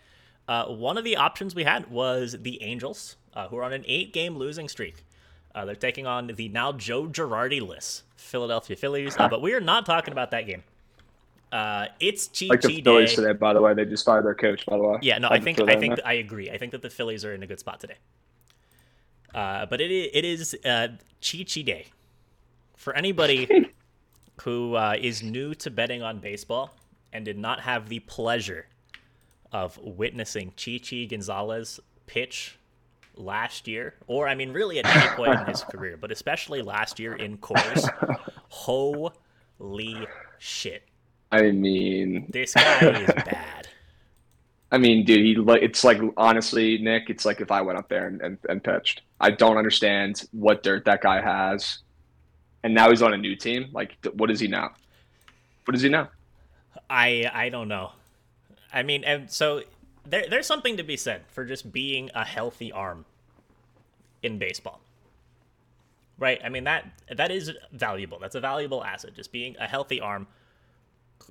[0.46, 3.84] Uh, one of the options we had was the Angels, uh, who are on an
[3.86, 5.04] eight-game losing streak.
[5.54, 9.84] Uh, they're taking on the now Joe Girardi-less Philadelphia Phillies, uh, but we are not
[9.84, 10.62] talking about that game.
[11.50, 13.16] Uh, it's Chi Like Chi the Phillies Day.
[13.16, 13.74] today, by the way.
[13.74, 14.98] They just fired their coach, by the way.
[15.02, 15.98] Yeah, no, I think I think.
[16.04, 16.50] I agree.
[16.50, 17.96] I think that the Phillies are in a good spot today.
[19.34, 20.88] Uh, but it it is uh,
[21.22, 21.86] Chi Chi Day
[22.76, 23.72] for anybody
[24.42, 26.74] who uh, is new to betting on baseball
[27.12, 28.66] and did not have the pleasure
[29.52, 32.58] of witnessing Chichi Gonzalez pitch
[33.14, 36.98] last year, or I mean, really at any point in his career, but especially last
[36.98, 37.88] year in Coors.
[38.48, 40.06] Holy
[40.38, 40.84] shit!
[41.30, 43.68] I mean, This guy is bad.
[44.70, 47.88] I mean, dude, he like it's like honestly, Nick, it's like if I went up
[47.88, 49.02] there and, and, and pitched.
[49.20, 51.78] I don't understand what dirt that guy has,
[52.62, 53.68] and now he's on a new team.
[53.72, 54.68] Like, what does he know?
[55.64, 56.08] What does he know?
[56.88, 57.92] I I don't know.
[58.72, 59.62] I mean, and so
[60.04, 63.04] there, there's something to be said for just being a healthy arm
[64.22, 64.80] in baseball.
[66.18, 66.40] Right?
[66.44, 68.18] I mean that that is valuable.
[68.18, 69.14] That's a valuable asset.
[69.14, 70.26] Just being a healthy arm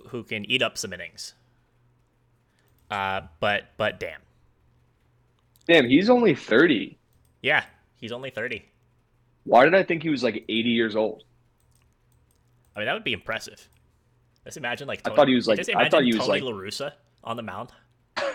[0.10, 1.34] who can eat up some innings.
[2.90, 4.22] Uh, but but damn,
[5.68, 6.98] Damn, he's only thirty.
[7.42, 7.66] yeah,
[8.00, 8.66] he's only thirty.
[9.48, 11.24] Why did I think he was like eighty years old?
[12.76, 13.68] I mean, that would be impressive.
[14.44, 16.52] Just imagine like I thought he was, like- I thought he was, Tony like- La
[16.52, 16.92] Russa
[17.24, 17.72] on the mound.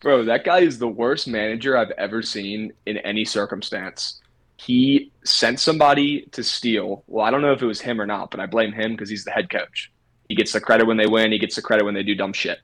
[0.00, 4.20] Bro, that guy is the worst manager I've ever seen in any circumstance.
[4.56, 7.04] He sent somebody to steal.
[7.06, 9.08] Well, I don't know if it was him or not, but I blame him because
[9.10, 9.92] he's the head coach.
[10.28, 11.32] He gets the credit when they win.
[11.32, 12.58] He gets the credit when they do dumb shit.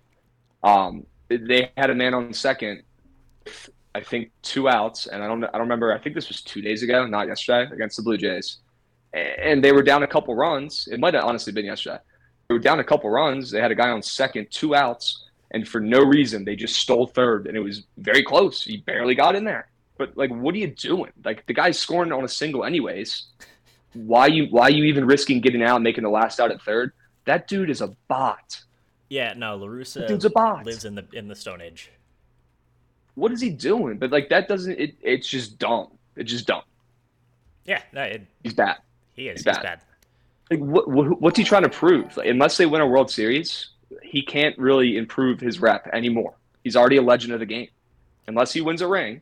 [0.63, 2.83] Um, they had a man on second,
[3.97, 5.93] I think two outs, and I don't I don't remember.
[5.93, 8.59] I think this was two days ago, not yesterday, against the Blue Jays,
[9.13, 10.89] and they were down a couple runs.
[10.91, 11.99] It might have honestly been yesterday.
[12.49, 13.51] They were down a couple runs.
[13.51, 17.07] They had a guy on second, two outs and for no reason they just stole
[17.07, 20.59] third and it was very close he barely got in there but like what are
[20.59, 23.27] you doing like the guy's scoring on a single anyways
[23.95, 26.93] why you why you even risking getting out and making the last out at third
[27.25, 28.63] that dude is a bot
[29.09, 30.65] Yeah, no, La Russa dude's a bot.
[30.65, 31.91] lives in the in the Stone Age.
[33.17, 33.99] What is he doing?
[33.99, 35.89] But like that doesn't it, it's just dumb.
[36.15, 36.63] It's just dumb.
[37.65, 38.77] Yeah, no, it, he's bad.
[39.15, 39.41] he is.
[39.41, 39.63] He's He's bad.
[39.63, 39.81] bad.
[40.51, 42.17] like what, what what's he trying to prove?
[42.17, 43.71] Like, unless they win a world series
[44.03, 46.35] he can't really improve his rep anymore.
[46.65, 47.69] He's already a legend of the game.
[48.27, 49.21] Unless he wins a ring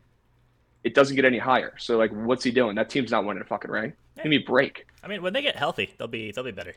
[0.84, 1.72] it doesn't get any higher.
[1.78, 2.76] So like what's he doing?
[2.76, 3.94] That team's not winning a fucking ring.
[4.16, 4.86] Give me a break.
[5.02, 6.74] I mean, when they get healthy, they'll be they'll be better.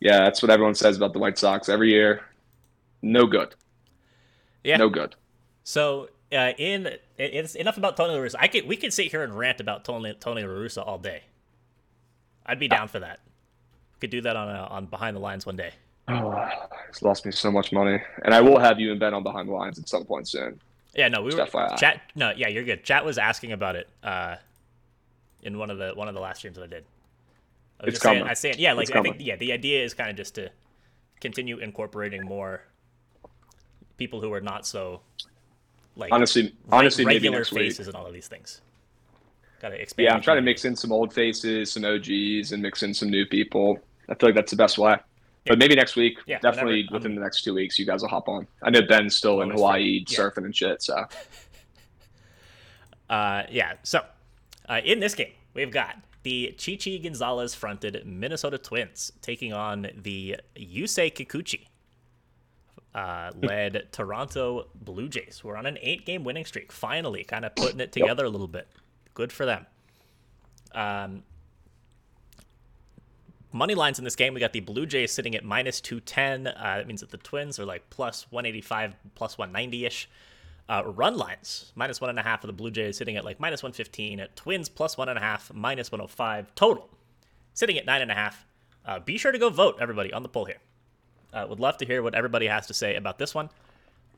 [0.00, 2.22] yeah that's what everyone says about the white sox every year.
[3.02, 3.54] No good.
[4.64, 4.76] Yeah.
[4.76, 5.14] no good
[5.64, 8.36] So uh, in it's enough about Tony La Russa.
[8.38, 11.22] I could we could sit here and rant about Tony Tony La Russa all day.
[12.44, 13.20] I'd be down for that.
[14.00, 15.72] Could do that on a, on behind the lines one day.
[16.08, 16.48] oh,
[16.88, 19.48] it's lost me so much money and i will have you in bet on behind
[19.48, 20.58] the lines at some point soon
[20.96, 21.76] Yeah, no, we were FYI.
[21.78, 22.00] chat.
[22.16, 22.82] No, yeah, you're good.
[22.82, 24.34] Chat was asking about it uh,
[25.44, 26.84] in one of the one of the last streams that I did.
[27.80, 28.30] I was It's just saying, coming.
[28.30, 29.26] I saying, yeah, like It's I think, coming.
[29.26, 30.50] yeah, the idea is kind of just to
[31.20, 32.62] continue incorporating more
[33.96, 35.02] people who are not so
[35.96, 38.60] like honestly re- honestly maybe next week faces and all of these things.
[39.60, 40.04] Got to expand.
[40.04, 43.10] Yeah, I'm trying to mix in some old faces, some OGs, and mix in some
[43.10, 43.78] new people.
[44.08, 44.96] I feel like that's the best way.
[45.46, 48.08] But maybe next week, Yeah, definitely whenever- within the next two weeks, you guys will
[48.08, 48.46] hop on.
[48.62, 50.04] I know Ben's still in Hawaii.
[50.08, 50.18] Yeah.
[50.18, 50.82] surfing and shit.
[50.82, 51.04] So
[53.10, 53.74] Uh, yeah.
[53.82, 54.00] So,
[54.68, 60.36] uh, in this game, we've got the Chichi Gonzalez fronted Minnesota Twins taking on the
[60.56, 61.66] Yusei Kikuchi
[62.94, 67.44] uh, led Toronto Blue Jays, who are on an eight game winning streak, finally kind
[67.44, 68.68] of putting it together a little bit.
[69.14, 69.66] Good for them.
[70.74, 71.22] Um,
[73.52, 76.48] money lines in this game, we got the Blue Jays sitting at minus 210.
[76.48, 80.08] Uh, that means that the Twins are like plus 185, plus 190 ish.
[80.68, 83.40] Uh, run lines minus one and a half for the Blue Jays, sitting at like
[83.40, 84.20] minus 115.
[84.20, 86.88] At Twins plus one and a half, minus 105 total,
[87.54, 88.46] sitting at nine and a half.
[88.84, 90.58] Uh, be sure to go vote, everybody, on the poll here.
[91.32, 93.48] Uh, would love to hear what everybody has to say about this one.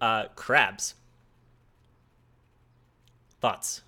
[0.00, 0.94] Uh, Krabs.
[3.40, 3.83] Thoughts?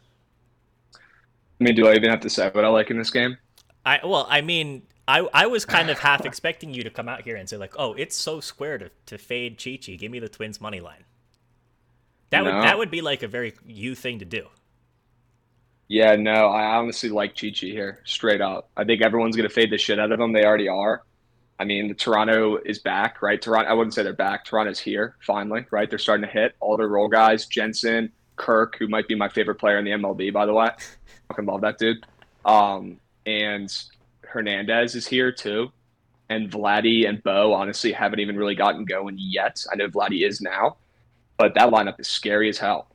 [0.94, 3.38] I mean, do I even have to say what I like in this game?
[3.84, 7.22] I well, I mean, I I was kind of half expecting you to come out
[7.22, 9.92] here and say like, "Oh, it's so square to, to fade Chi Chi.
[9.92, 11.04] Give me the Twins money line."
[12.30, 14.48] That would that would be like a very you thing to do.
[15.88, 18.68] Yeah, no, I honestly like Chi Chi here, straight up.
[18.76, 20.32] I think everyone's going to fade the shit out of them.
[20.32, 21.02] They already are.
[21.58, 23.40] I mean, Toronto is back, right?
[23.40, 24.44] Toronto, I wouldn't say they're back.
[24.44, 25.88] Toronto's here, finally, right?
[25.88, 27.46] They're starting to hit all their role guys.
[27.46, 30.66] Jansen, Kirk, who might be my favorite player in the MLB, by the way.
[30.66, 30.82] I
[31.28, 32.04] fucking love that dude.
[32.44, 33.72] Um, and
[34.22, 35.72] Hernandez is here too.
[36.28, 39.64] And Vladdy and Bo honestly haven't even really gotten going yet.
[39.72, 40.76] I know Vladdy is now,
[41.36, 42.88] but that lineup is scary as hell.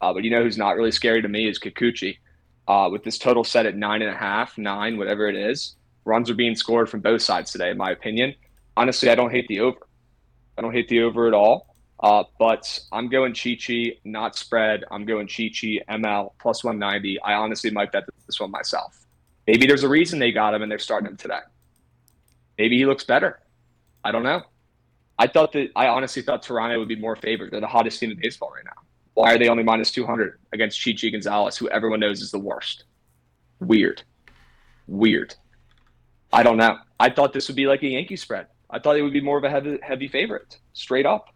[0.00, 2.18] Uh, but you know who's not really scary to me is Kikuchi.
[2.66, 6.30] Uh, with this total set at nine and a half, nine, whatever it is, runs
[6.30, 8.34] are being scored from both sides today, in my opinion.
[8.76, 9.78] Honestly, I don't hate the over.
[10.56, 11.74] I don't hate the over at all.
[12.00, 14.84] Uh, but I'm going Chi Chi, not spread.
[14.90, 17.20] I'm going Chi Chi ML plus 190.
[17.20, 19.06] I honestly might bet this one myself.
[19.46, 21.40] Maybe there's a reason they got him and they're starting him today.
[22.58, 23.40] Maybe he looks better.
[24.04, 24.42] I don't know.
[25.18, 27.52] I thought that I honestly thought Toronto would be more favored.
[27.52, 28.82] They're the hottest team in baseball right now.
[29.14, 32.84] Why are they only minus 200 against Chichi Gonzalez, who everyone knows is the worst?
[33.60, 34.02] Weird.
[34.88, 35.36] Weird.
[36.34, 36.78] I don't know.
[36.98, 38.48] I thought this would be like a Yankee spread.
[38.68, 41.28] I thought it would be more of a heavy, heavy favorite, straight up.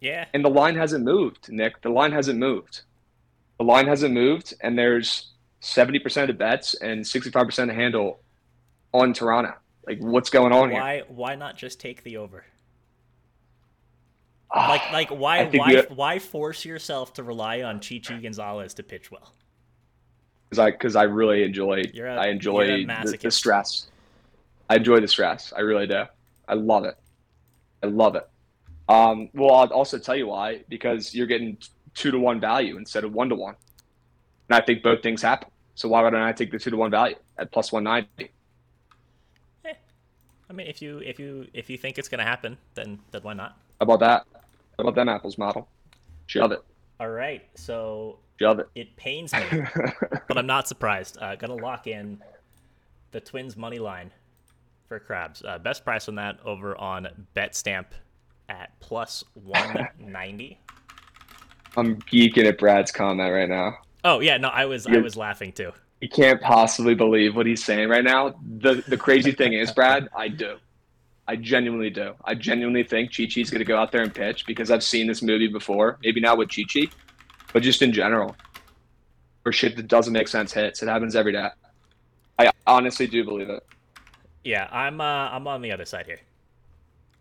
[0.00, 0.24] Yeah.
[0.34, 1.80] And the line hasn't moved, Nick.
[1.82, 2.82] The line hasn't moved.
[3.58, 5.30] The line hasn't moved, and there's
[5.62, 8.20] 70% of bets and 65% of the handle
[8.92, 9.54] on Toronto.
[9.86, 10.80] Like, what's going on here?
[10.80, 12.44] Why why not just take the over?
[14.50, 19.10] Ah, Like like why why why force yourself to rely on Chichi Gonzalez to pitch
[19.10, 19.32] well?
[20.48, 23.86] because I because I really enjoy a- I enjoy the, the stress.
[24.70, 25.52] I enjoy the stress.
[25.54, 26.04] I really do.
[26.46, 26.94] I love it.
[27.82, 28.28] I love it.
[28.88, 31.58] Um, well, I'll also tell you why because you're getting
[31.94, 33.56] two to one value instead of one to one,
[34.48, 35.48] and I think both things happen.
[35.74, 38.30] So why wouldn't I take the two to one value at plus one ninety?
[39.64, 39.72] Eh.
[40.48, 43.32] I mean if you if you if you think it's gonna happen, then then why
[43.32, 43.56] not?
[43.80, 44.24] How about that?
[44.78, 45.68] How about them apples model?
[46.26, 46.62] Shove it.
[47.00, 48.68] All right, so Shove it.
[48.76, 49.40] it pains me,
[50.28, 51.18] but I'm not surprised.
[51.20, 52.22] Uh, gonna lock in
[53.10, 54.12] the Twins money line
[54.90, 55.44] for Krabs.
[55.46, 57.84] Uh, best price on that over on BetStamp
[58.48, 60.58] at plus 190.
[61.76, 63.76] I'm geeking at Brad's comment right now.
[64.02, 65.70] Oh yeah, no, I was I You're- was laughing too.
[66.00, 68.34] You can't possibly believe what he's saying right now.
[68.58, 70.56] The the crazy thing is, Brad, I do.
[71.28, 72.14] I genuinely do.
[72.24, 75.06] I genuinely think Chi Chi's going to go out there and pitch because I've seen
[75.06, 75.98] this movie before.
[76.02, 76.88] Maybe not with Chi Chi,
[77.52, 78.34] but just in general.
[79.46, 80.82] Or shit that doesn't make sense hits.
[80.82, 81.48] It happens every day.
[82.40, 83.62] I honestly do believe it.
[84.44, 86.20] Yeah, I'm uh, I'm on the other side here.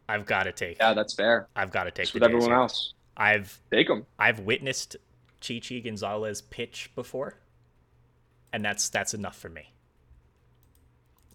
[0.07, 0.77] I've got to take.
[0.79, 1.47] Yeah, that's fair.
[1.55, 2.55] I've got to take the with everyone here.
[2.59, 2.93] else.
[3.17, 4.05] I've Take them.
[4.17, 4.95] I've witnessed
[5.41, 7.35] Chichi Gonzalez pitch before,
[8.53, 9.73] and that's that's enough for me.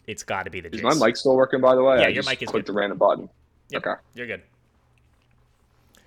[0.07, 0.99] It's got to be the Is Jays.
[0.99, 1.97] my mic still working, by the way?
[1.97, 2.67] Yeah, I your just mic is good.
[2.67, 3.29] the random button.
[3.71, 4.01] Yep, Okay.
[4.15, 4.43] you're good.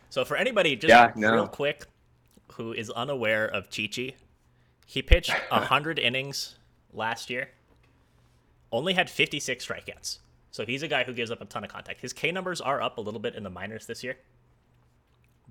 [0.09, 1.33] So for anybody just Yeah, no.
[1.33, 1.85] real quick
[2.53, 4.15] who is unaware of Chichi,
[4.85, 6.55] he pitched 100 innings
[6.93, 7.49] last year.
[8.71, 10.19] Only had 56 strikeouts.
[10.51, 12.01] So he's a guy who gives up a ton of contact.
[12.01, 14.17] His K numbers are up a little bit in the minors this year.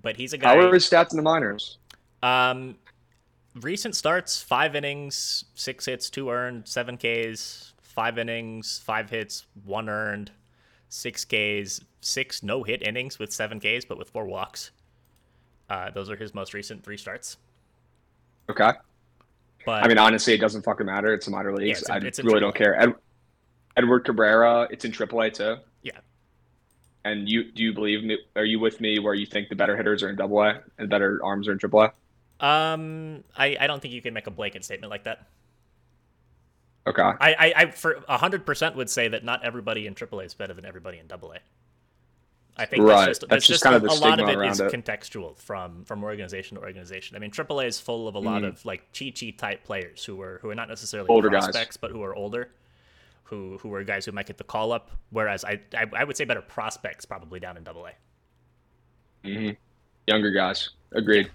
[0.03, 1.79] But he's a guy How are his stats in the minors?
[2.23, 2.77] um,
[3.55, 7.73] recent starts: five innings, six hits, two earned, seven Ks.
[7.83, 10.31] Five innings, five hits, one earned,
[10.91, 14.71] six Ks, six no-hit innings with seven Ks, but with four walks.
[15.71, 17.39] Uh, those are his most recent three starts.
[18.51, 18.73] Okay.
[19.65, 21.15] But I mean, honestly, it doesn't fucking matter.
[21.15, 21.81] It's the minor leagues.
[21.81, 22.79] it's in- I it's really don't care.
[22.79, 22.93] Ed,
[23.77, 25.57] Edward Cabrera, it's in AAA too.
[25.83, 25.99] yeah,
[27.05, 28.19] And you do you believe me?
[28.35, 30.89] Are you with me where you think the better hitters are in Double A and
[30.89, 31.93] better arms are in Triple A?
[32.47, 35.27] um, I, I don't think you can make a blanket statement like that.
[36.87, 37.03] Okay.
[37.03, 40.55] I, I, I for hundred percent would say that not everybody in AAA is better
[40.55, 41.39] than everybody in AA.
[42.59, 43.07] I think Right.
[43.07, 44.61] that's just, That's that's just just kind a, of the a lot of it is
[44.61, 44.73] it.
[44.73, 47.17] contextual from from organization to organization.
[47.17, 48.49] I mean, AAA is full of a lot Mhm.
[48.49, 51.45] of like chi chi type players who are who are not necessarily Older guys.
[51.45, 52.51] prospects, but who are older,
[53.27, 54.91] who who are guys who might get the call up.
[55.11, 57.91] Whereas I I, I would say better prospects probably down in AA.
[59.25, 59.51] hmm
[60.07, 60.71] Younger guys.
[60.93, 61.31] Agreed.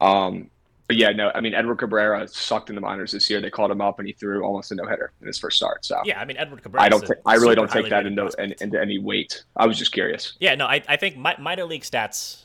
[0.00, 0.48] Um,
[0.88, 3.40] but yeah, no, I mean Edward Cabrera sucked in the minors this year.
[3.40, 5.84] They called him up and he threw almost a no hitter in his first start.
[5.84, 6.84] So Yeah, I mean Edward Cabrera.
[6.84, 9.44] I don't I really don't take that into into in- into any weight.
[9.56, 10.32] I was just curious.
[10.40, 12.44] Yeah, no, I, I think mi- minor league stats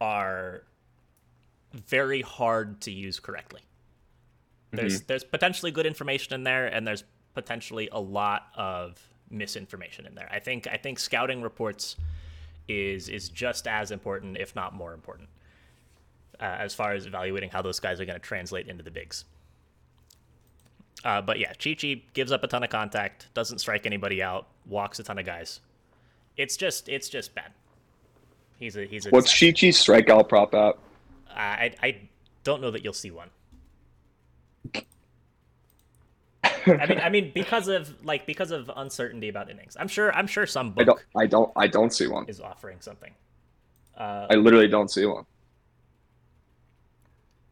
[0.00, 0.64] are
[1.72, 3.62] very hard to use correctly.
[4.72, 5.06] There's Mm-hmm.
[5.06, 10.28] there's potentially good information in there, and there's potentially a lot of misinformation in there.
[10.30, 11.96] I think I think scouting reports
[12.68, 15.28] is is just as important, if not more important,
[16.40, 19.24] uh, as far as evaluating how those guys are going to translate into the bigs.
[21.04, 24.46] Uh, but yeah, Chi Chi gives up a ton of contact, doesn't strike anybody out,
[24.66, 25.60] walks a ton of guys.
[26.36, 27.52] It's just it's just bad.
[28.58, 29.46] He's a he's a What's disaster.
[29.46, 30.76] Chi Chi's strikeout prop at?
[31.34, 31.96] I I
[32.44, 33.30] don't know that you'll see one.
[36.66, 39.76] I mean, I mean, because of like because of uncertainty about innings.
[39.78, 40.14] I'm sure.
[40.14, 42.24] I'm sure some I don't book I don't I don't see one.
[42.28, 43.12] is offering something.
[43.96, 45.24] Uh, I literally don't see one.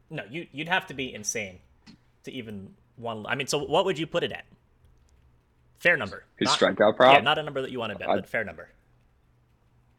[0.09, 1.59] no, you you'd have to be insane
[2.23, 3.25] to even one.
[3.27, 4.45] I mean, so what would you put it at?
[5.79, 6.25] Fair number.
[6.37, 7.15] His Not- strikeout prop?
[7.15, 8.69] Yeah, not a number that you want to bet, I- but fair number.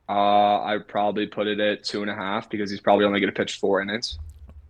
[0.08, 3.32] Uh, I'd probably put it at two and a half because he's probably only going
[3.32, 4.18] to pitch four innings.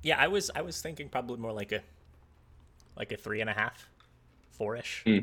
[0.02, 1.80] Yeah, I was I was thinking probably more like a
[2.96, 3.88] like a three and a half,
[4.62, 5.02] four ish.
[5.04, 5.18] Hmm.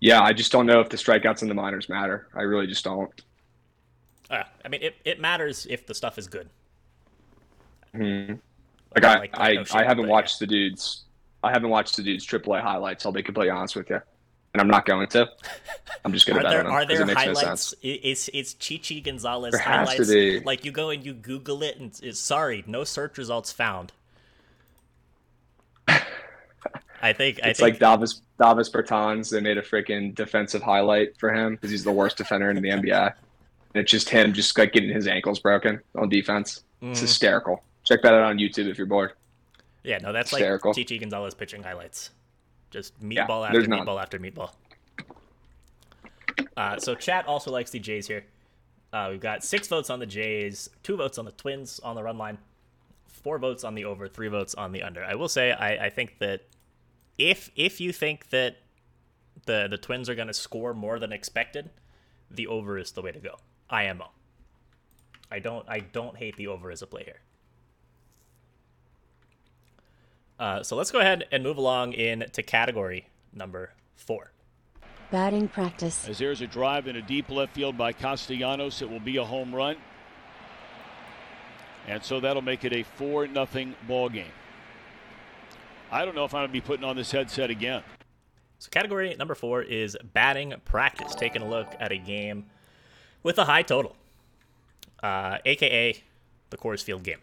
[0.00, 2.28] Yeah, I just don't know if the strikeouts in the minors matter.
[2.34, 3.10] I really just don't.
[4.30, 6.48] Uh, I mean, it, it matters if the stuff is good.
[7.94, 8.34] Hmm.
[8.94, 11.04] Like I, like, I, no I haven't but watched the dudes.
[11.44, 13.04] I haven't watched the dudes AAA highlights.
[13.04, 14.00] I'll be completely honest with you.
[14.54, 15.28] and I'm not going to.
[16.04, 17.40] I'm just gonna Are bet there on him are there no highlights?
[17.68, 17.74] sense.
[17.84, 20.10] I- It's it's Chichi Gonzalez There has to highlights.
[20.10, 20.40] be.
[20.40, 23.92] Like you go and you Google it, and it's, sorry, no search results found.
[27.06, 29.30] I think I It's think like Davis Davis Bertans.
[29.30, 32.68] They made a freaking defensive highlight for him because he's the worst defender in the
[32.68, 33.14] NBA.
[33.74, 36.62] And it's just him just like getting his ankles broken on defense.
[36.82, 36.90] Mm.
[36.90, 37.62] It's hysterical.
[37.84, 39.12] Check that out on YouTube if you're bored.
[39.84, 40.70] yeah, no, that's hysterical.
[40.70, 42.10] like Chichi Gonzalez pitching highlights.
[42.70, 43.86] Just Yeah, meatball after there's none.
[43.86, 44.50] meatball after meatball.
[46.56, 48.24] Uh, so chat also likes the Jays here.
[48.92, 52.02] Uh, we've got six votes on the Jays, two votes on the Twins on the
[52.02, 52.38] run line,
[53.06, 55.04] four votes on the over, three votes on the under.
[55.04, 56.42] I will say I, I think that
[57.18, 58.58] if if you think that
[59.46, 61.70] the the Twins are going to score more than expected,
[62.30, 63.36] the over is the way to go.
[63.70, 64.10] IMO.
[65.30, 67.20] I don't I don't hate the over as a play here.
[70.38, 74.32] Uh, so let's go ahead and move along in to category number four.
[75.10, 76.06] Batting practice.
[76.08, 79.24] As there's a drive in a deep left field by Castellanos, it will be a
[79.24, 79.76] home run.
[81.86, 84.32] And so that'll make it a 4 nothing ball game.
[85.90, 87.82] I don't know if I'm going to be putting on this headset again.
[88.58, 91.14] So category number four is batting practice.
[91.14, 92.46] Taking a look at a game
[93.22, 93.94] with a high total,
[95.02, 96.02] uh, aka
[96.50, 97.18] the Coors Field game.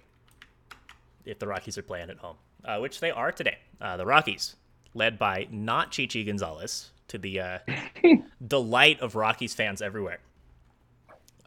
[1.26, 4.55] If the Rockies are playing at home, uh, which they are today, uh, the Rockies,
[4.93, 7.59] led by not Chichi Gonzalez, to the uh,
[8.47, 10.20] delight of Rockies fans everywhere,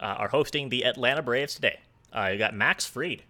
[0.01, 1.81] uh, are hosting the Atlanta Braves today.
[2.15, 3.23] Uh, you got Max Fried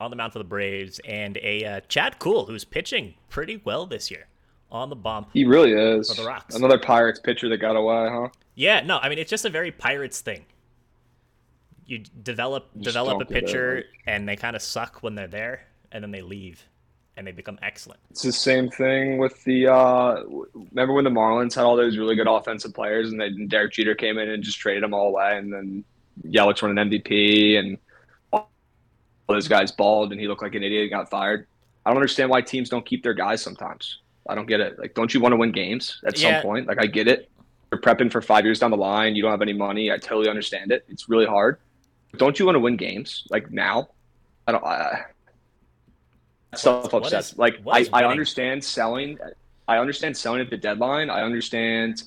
[0.00, 3.86] on the mound for the Braves and a uh, Chad Kuhl who's pitching pretty well
[3.86, 4.26] this year
[4.70, 5.28] on the bump.
[5.32, 6.10] He really is.
[6.14, 6.54] For the Rocks.
[6.54, 8.28] Another Pirates pitcher that got away, huh?
[8.54, 10.44] Yeah, no, I mean it's just a very Pirates thing.
[11.86, 16.02] You develop Just develop a pitcher, and they kind of suck when they're there, and
[16.02, 16.64] then they leave,
[17.16, 18.00] and they become excellent.
[18.10, 19.68] It's the same thing with the.
[19.72, 20.24] Uh,
[20.72, 23.94] remember when the Marlins had all those really good offensive players, and then Derek Jeter
[23.94, 25.84] came in and just traded them all away, and then
[26.24, 27.78] Yelich won an MVP, and
[29.28, 31.46] those guys balled, and he looked like an idiot and got fired.
[31.84, 33.98] I don't understand why teams don't keep their guys sometimes.
[34.28, 34.78] I don't get it.
[34.78, 36.40] Like, don't you want to win games at Yeah.
[36.40, 36.66] some point?
[36.66, 37.30] Like, I get it.
[37.70, 39.14] You're prepping for five years down the line.
[39.16, 39.90] You don't have any money.
[39.90, 40.84] I totally understand it.
[40.88, 41.58] It's really hard.
[42.10, 43.88] But don't you want to win games like now?
[44.46, 44.64] I don't.
[44.64, 45.04] I,
[46.54, 47.32] stuff upsets.
[47.32, 49.18] is- like I, I understand selling.
[49.68, 51.10] I understand selling at the deadline.
[51.10, 52.04] I understand,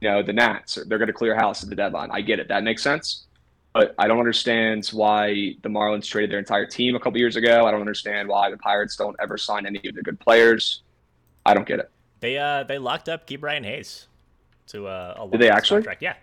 [0.00, 0.78] you know, the Nats.
[0.86, 2.10] They're going to clear house at the deadline.
[2.10, 2.48] I get it.
[2.48, 3.24] That makes sense.
[3.72, 7.66] But I don't understand why the Marlins traded their entire team a couple years ago.
[7.66, 10.82] I don't understand why the Pirates don't ever sign any of the good players.
[11.46, 11.90] I don't get it.
[12.18, 14.08] They uh they locked up Ke'Bryan Hayes
[14.68, 15.78] to uh, a Did they actually?
[15.82, 16.02] contract.
[16.02, 16.14] Yeah,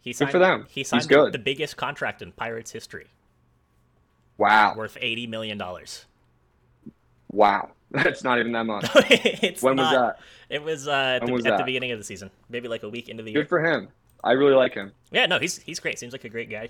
[0.00, 0.66] he signed for them.
[0.68, 1.32] He He's signed good.
[1.32, 3.06] the biggest contract in Pirates history,
[4.38, 4.74] Wow.
[4.76, 6.06] worth eighty million dollars.
[7.30, 7.70] Wow.
[7.90, 8.88] That's not even that much.
[9.62, 10.18] When was that?
[10.48, 12.88] It was uh, at, the, was at the beginning of the season, maybe like a
[12.88, 13.42] week into the year.
[13.42, 13.88] Good for him.
[14.22, 14.92] I really like him.
[15.10, 15.98] Yeah, no, he's he's great.
[15.98, 16.68] Seems like a great guy.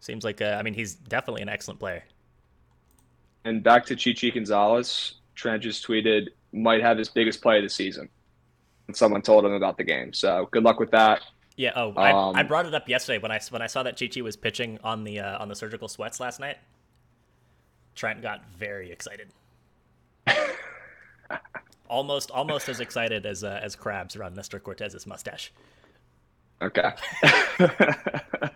[0.00, 2.04] Seems like uh, I mean he's definitely an excellent player.
[3.44, 5.14] And back to Chichi Gonzalez.
[5.34, 8.08] Trent just tweeted might have his biggest play of the season.
[8.86, 10.12] And someone told him about the game.
[10.12, 11.22] So good luck with that.
[11.56, 11.72] Yeah.
[11.76, 14.22] Oh, I, Um, I brought it up yesterday when I when I saw that Chichi
[14.22, 16.58] was pitching on the uh, on the surgical sweats last night.
[17.94, 19.28] Trent got very excited.
[21.92, 24.60] almost almost as excited as uh, as Krabs around Mr.
[24.62, 25.52] Cortes's mustache.
[26.60, 26.90] Okay.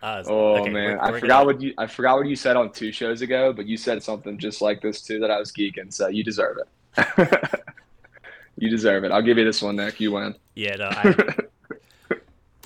[0.00, 2.36] Uh, Oh okay, man, we're- I we're forgot gonna- what you I forgot what you
[2.36, 5.40] said on two shows ago, but you said something just like this too that I
[5.40, 5.92] was geeking.
[5.92, 7.60] So you deserve it.
[8.56, 9.10] you deserve it.
[9.10, 9.98] I'll give you this one, Nick.
[9.98, 10.36] You win.
[10.54, 11.34] Yeah, no, I,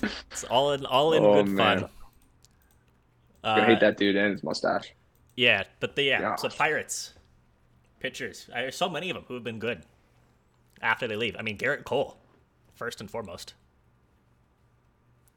[0.31, 1.79] it's all in all in Oh, good man.
[1.79, 1.89] fun.
[3.43, 4.93] I Uh, hate that dude and his mustache.
[5.35, 7.12] Yeah, but the yeah, so Pirates
[8.03, 8.47] pitchers.
[8.53, 9.81] There's so many of them who have been good
[10.81, 11.35] after they leave.
[11.39, 12.17] I mean, Gerrit Cole,
[12.75, 13.55] first and foremost.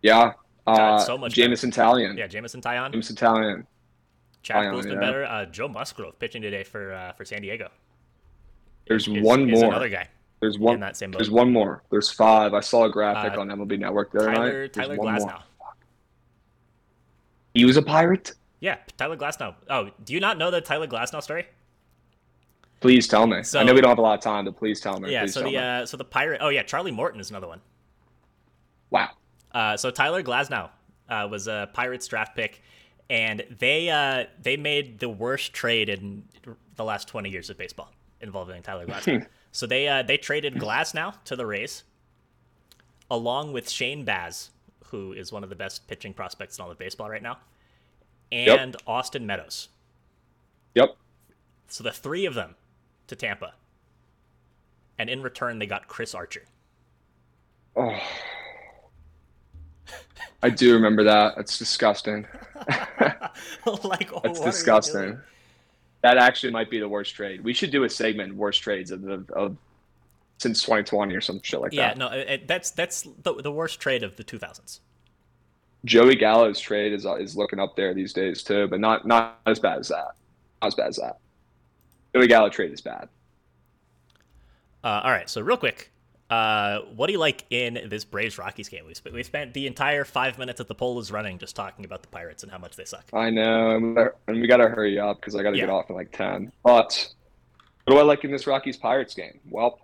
[0.02, 0.32] Yeah.
[0.66, 1.32] Uh, so much.
[1.32, 2.18] Jameson Taillon.
[2.18, 3.64] Yeah, Jameson Taillon, Jameson Taillon.
[4.42, 5.00] Chad Kuhl's been yeah.
[5.00, 5.24] better.
[5.24, 7.68] Uh, Joe Musgrove pitching today for uh, for San Diego.
[8.88, 9.70] There's is- one is more.
[9.70, 10.08] another guy.
[10.40, 10.74] There's one.
[10.74, 11.18] in that same boat.
[11.18, 11.82] There's one more.
[11.90, 12.52] There's five.
[12.52, 14.52] I saw a graphic Uh, on MLB Network the other Tyler night.
[14.52, 15.42] There's Tyler Glasnow.
[17.54, 18.34] He was a pirate.
[18.60, 19.54] Yeah, Tyler Glasnow.
[19.70, 21.46] Oh, do you not know the Tyler Glasnow story?
[22.86, 23.42] Please tell me.
[23.42, 25.10] So- I know we don't have a lot of time, but please tell me.
[25.10, 26.40] Yeah, please so the uh, so the pirate.
[26.40, 27.60] Oh yeah, Charlie Morton is another one.
[28.90, 29.10] wow.
[29.50, 30.70] Uh, so Tyler Glasnow
[31.08, 32.62] uh, was a Pirates draft pick,
[33.10, 36.22] and they uh, they made the worst trade in
[36.76, 39.26] the last twenty years of baseball involving Tyler Glasnow.
[39.50, 41.82] so they uh, they traded Glasnow to the Rays,
[43.10, 44.50] along with Shane Baz,
[44.90, 47.38] who is one of the best pitching prospects in all of baseball right now,
[48.30, 49.70] and Austin Meadows.
[50.76, 50.96] Yep.
[51.66, 52.54] So the three of them
[53.08, 53.54] to Tampa.
[54.98, 56.44] and in return they got Chris Archer.
[57.76, 57.98] Oh.
[60.42, 61.34] I do remember that.
[61.36, 62.26] That's disgusting.
[63.84, 65.20] like, oh, That's what are you disgusting.
[66.02, 67.42] That actually might be the worst trade.
[67.42, 69.56] We should do a segment worst trades of the of
[70.38, 71.98] since 2020 or some shit like Yeah, that.
[71.98, 74.80] Yeah, no, it- that's that's the, the worst trade of the 2000s.
[75.84, 79.58] Joey Gallo's trade is is looking up there these days too, but not not as
[79.58, 80.12] bad as that.
[80.62, 81.18] Not as bad as that.
[82.16, 83.10] Joey Gallo trade is bad.
[84.82, 85.92] Uh, all right, so real quick,
[86.30, 88.86] uh, what do you like in this Braves Rockies game?
[88.86, 91.84] We spent we spent the entire five minutes that the poll is running just talking
[91.84, 93.04] about the Pirates and how much they suck.
[93.12, 95.56] I know, and we gotta- and we got to hurry up because I got to
[95.58, 96.50] get off in like 10.
[96.64, 97.06] But
[97.84, 99.40] what do I like in this Rockies Pirates game?
[99.50, 99.78] Well,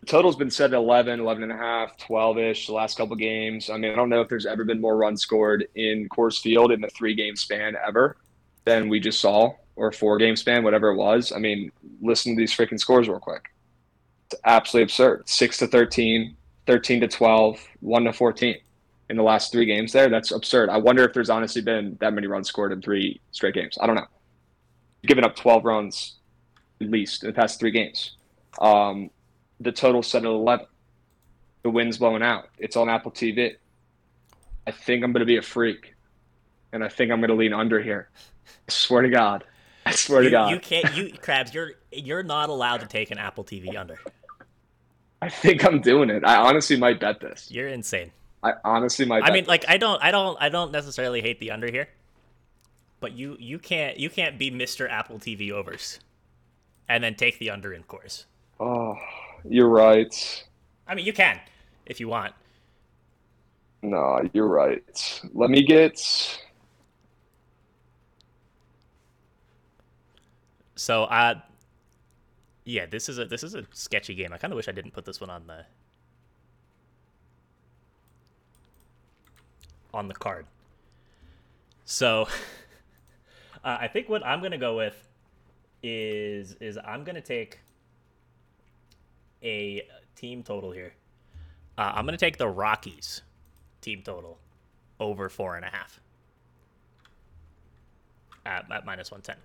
[0.00, 3.16] the total's been set at 11, 11 and a half, 12 ish the last couple
[3.16, 3.68] games.
[3.68, 6.72] I mean, I don't know if there's ever been more runs scored in Coors Field
[6.72, 8.16] in the three game span ever
[8.64, 11.32] than we just saw, or four game span, whatever it was.
[11.32, 11.70] I mean,
[12.00, 13.52] listen to these freaking scores real quick.
[14.30, 15.28] It's absolutely absurd.
[15.28, 18.56] 6 to 13, 13 to 12, 1 to 14
[19.10, 20.08] in the last three games there.
[20.08, 20.70] That's absurd.
[20.70, 23.76] I wonder if there's honestly been that many runs scored in three straight games.
[23.80, 24.06] I don't know.
[25.06, 26.16] Given up 12 runs
[26.80, 28.16] at least in the past three games.
[28.60, 29.10] Um,
[29.60, 30.66] the total set at 11.
[31.62, 32.48] The wind's blowing out.
[32.58, 33.56] It's on Apple TV.
[34.66, 35.94] I think I'm going to be a freak.
[36.72, 38.08] And I think I'm going to lean under here.
[38.46, 39.44] I swear to God.
[39.86, 40.50] I swear to You, God.
[40.50, 41.52] you can't, you Krabs.
[41.52, 43.98] you're you're not allowed to take an Apple TV under.
[45.22, 46.24] I think I'm doing it.
[46.24, 47.50] I honestly might bet this.
[47.50, 48.10] You're insane.
[48.42, 51.40] I honestly might I bet mean, like I don't, I don't, I don't necessarily hate
[51.40, 51.88] the under here,
[53.00, 54.88] but you you can't you can't be Mr.
[54.90, 55.98] Apple TV overs,
[56.88, 58.24] and then take the under in Coors.
[58.60, 58.96] Oh,
[59.48, 60.44] you're right.
[60.86, 61.40] I mean, you can
[61.86, 62.34] if you want.
[63.82, 65.20] No, you're right.
[65.34, 66.00] Let me get.
[70.76, 71.40] So, uh,
[72.64, 74.32] yeah, this is a this is a sketchy game.
[74.32, 75.64] I kind of wish I didn't put this one on the
[79.92, 80.46] on the card.
[81.84, 82.22] So,
[83.64, 85.08] uh, I think what I'm gonna go with
[85.82, 87.60] is is I'm gonna take
[89.42, 90.94] a team total here.
[91.76, 93.22] Uh, I'm gonna take the Rockies
[93.80, 94.38] team total
[94.98, 96.00] over four and a half
[98.46, 99.36] at, at minus one ten.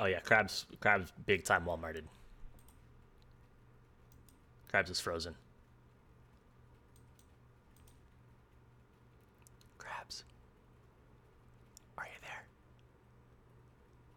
[0.00, 2.04] Oh yeah, Krabs Krabs big time Walmarted.
[4.72, 5.34] Krabs is frozen.
[9.78, 10.22] Krabs.
[11.98, 12.42] Are you there?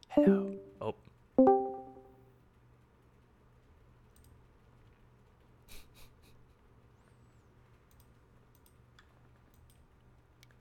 [0.07, 0.55] Hello.
[0.79, 0.95] Oh.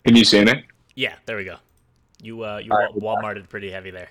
[0.04, 0.64] Can you see me?
[0.96, 1.58] Yeah, there we go.
[2.20, 4.08] You uh you All right, wa- Walmarted pretty heavy there.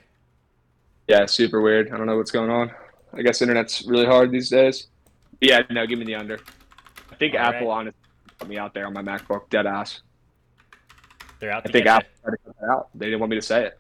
[1.12, 1.92] Yeah, super weird.
[1.92, 2.72] I don't know what's going on.
[3.14, 4.88] I guess internet's really hard these days.
[5.42, 6.40] Yeah, no, give me the under.
[7.12, 7.80] I think All Apple right.
[7.80, 8.00] honestly
[8.40, 10.04] put me out there on my MacBook, dead ass.
[11.42, 12.90] They're out I think Apple tried to cut that out.
[12.96, 13.78] They didn't want me to say it.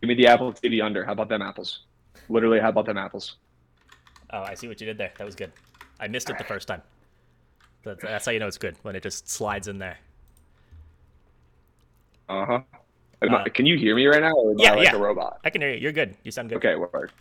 [0.00, 1.04] Give me the Apple TV under.
[1.04, 1.80] How about them apples?
[2.30, 3.36] Literally, how about them apples?
[4.30, 5.12] Oh, I see what you did there.
[5.18, 5.52] That was good.
[6.00, 6.80] I missed it the first time.
[7.82, 9.98] That's, that's how you know it's good when it just slides in there.
[12.30, 12.60] Uh huh.
[13.30, 14.96] Uh, Can you hear me right now, or am yeah, I like yeah.
[14.96, 15.40] a robot?
[15.44, 15.80] I can hear you.
[15.80, 16.16] You're good.
[16.24, 16.56] You sound good.
[16.56, 17.12] Okay, work.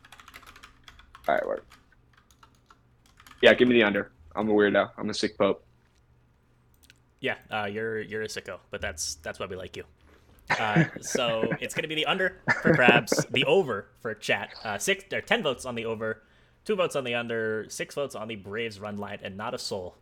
[1.28, 1.66] All right, work.
[3.42, 4.12] Yeah, give me the under.
[4.36, 4.92] I'm a weirdo.
[4.98, 5.64] I'm a sick pope.
[7.20, 9.84] Yeah, uh, you're you're a sicko, but that's that's why we like you.
[10.50, 14.54] Uh, so it's gonna be the under for Krabs, the over for chat.
[14.64, 16.24] Uh, six or ten votes on the over,
[16.66, 19.60] two votes on the under, six votes on the Braves run line, and not a
[19.60, 19.96] soul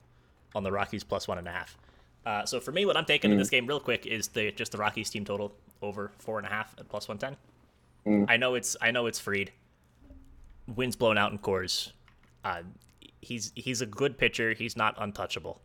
[0.56, 1.78] on the Rockies plus one and a half.
[2.26, 4.72] Uh, so for me, what I'm taking in this game, real quick, is the just
[4.72, 7.38] the Rockies team total over four and a half at plus one ten.
[8.28, 9.52] I know it's I know it's Fried.
[10.76, 11.92] Wind's blown out in Coors.
[12.44, 12.62] Uh,
[13.22, 14.54] he's he's a good pitcher.
[14.54, 15.62] He's not untouchable.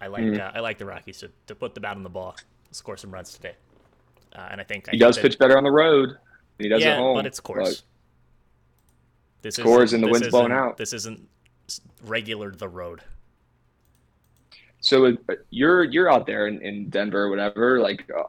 [0.00, 2.36] I like uh, I like the Rockies to, to put the bat on the ball,
[2.72, 3.54] score some runs today,
[4.34, 6.16] uh, and I think He think does pitch better on the road.
[6.58, 7.16] He does yeah, at home.
[7.16, 7.82] but it's Coors.
[9.42, 10.76] This Scores and the wind's isn't- out.
[10.76, 11.28] This isn't
[12.04, 13.02] regular the road.
[14.80, 15.12] So uh,
[15.50, 17.78] you're you're out there in, in Denver or whatever.
[17.80, 18.22] Like, uh,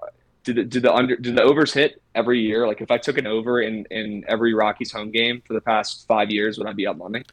[0.44, 2.68] did the, did the under did the overs hit every year?
[2.68, 6.06] Like, if I took an over in in every Rockies home game for the past
[6.08, 7.24] five years, would I be up money?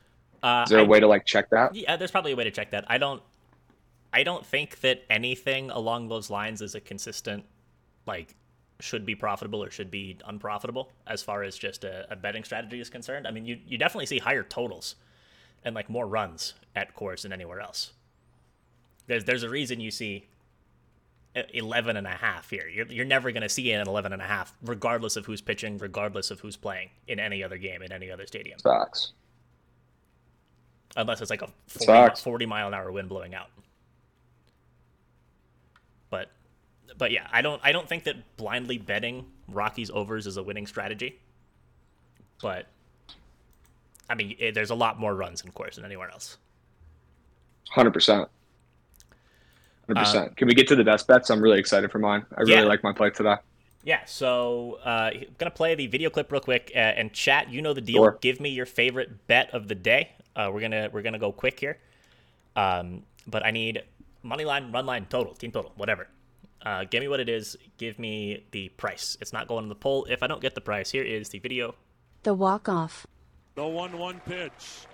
[0.42, 1.74] Uh, Is there a way to like check that?
[1.74, 2.84] Yeah, there's probably a way to check that.
[2.88, 3.22] I don't
[4.12, 7.44] I don't think that anything along those lines is a consistent
[8.06, 8.34] like
[8.80, 12.80] should be profitable or should be unprofitable as far as just a, a betting strategy
[12.80, 13.26] is concerned.
[13.26, 14.94] I mean, you you definitely see higher totals
[15.64, 17.92] and like more runs at Coors than anywhere else.
[19.06, 20.26] There's there's a reason you see
[21.35, 22.66] 11 and a half here.
[22.68, 25.78] You're, you're never going to see an 11 and a half, regardless of who's pitching,
[25.78, 28.59] regardless of who's playing in any other game, in any other stadium.
[28.59, 29.12] Facts.
[30.97, 33.49] Unless it's like a 40, 40 mile an hour wind blowing out.
[36.11, 36.31] But,
[36.99, 40.66] but yeah, I don't, I don't think that blindly betting Rockies overs is a winning
[40.66, 41.20] strategy.
[42.43, 42.66] But,
[44.09, 46.39] I mean, it, there's a lot more runs in Coors than anywhere else.
[47.70, 48.28] Hundred percent.
[49.97, 50.36] Hundred percent.
[50.36, 51.30] Can we get to the best bets?
[51.30, 52.24] I'm really excited for mine.
[52.36, 52.62] I really Yeah.
[52.62, 53.36] like my play today.
[53.82, 57.51] Yeah, so uh, I'm gonna play the video clip real quick, uh, and chat.
[57.51, 58.03] You know the deal.
[58.03, 58.18] Sure.
[58.20, 60.11] Give me your favorite bet of the day.
[60.36, 61.78] Uh, we're gonna we're gonna go quick here,
[62.57, 63.82] um, but I need
[64.22, 66.09] money line, run line, total, team total, whatever.
[66.64, 67.57] Uh, give me what it is.
[67.78, 69.16] Give me the price.
[69.22, 70.05] It's not going to the poll.
[70.11, 71.74] If I don't get the price, here is the video.
[72.22, 73.07] The walk off.
[73.55, 74.86] The 1 1 pitch.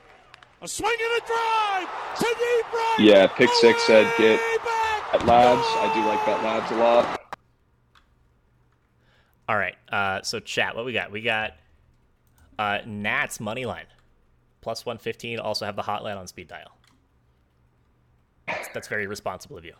[0.62, 1.88] A swing and a drive
[2.18, 2.96] to deep right.
[3.00, 4.75] Yeah, pick six said get Way back.
[5.16, 5.62] Bet Labs.
[5.66, 7.20] I do like Bet Labs a lot.
[9.48, 9.76] All right.
[9.88, 11.10] Uh, so chat, what we got?
[11.10, 11.54] We got
[12.58, 13.86] uh, Nats money line
[14.60, 15.38] plus one fifteen.
[15.38, 16.76] Also have the hotline on speed dial.
[18.46, 19.74] That's, that's very responsible of you.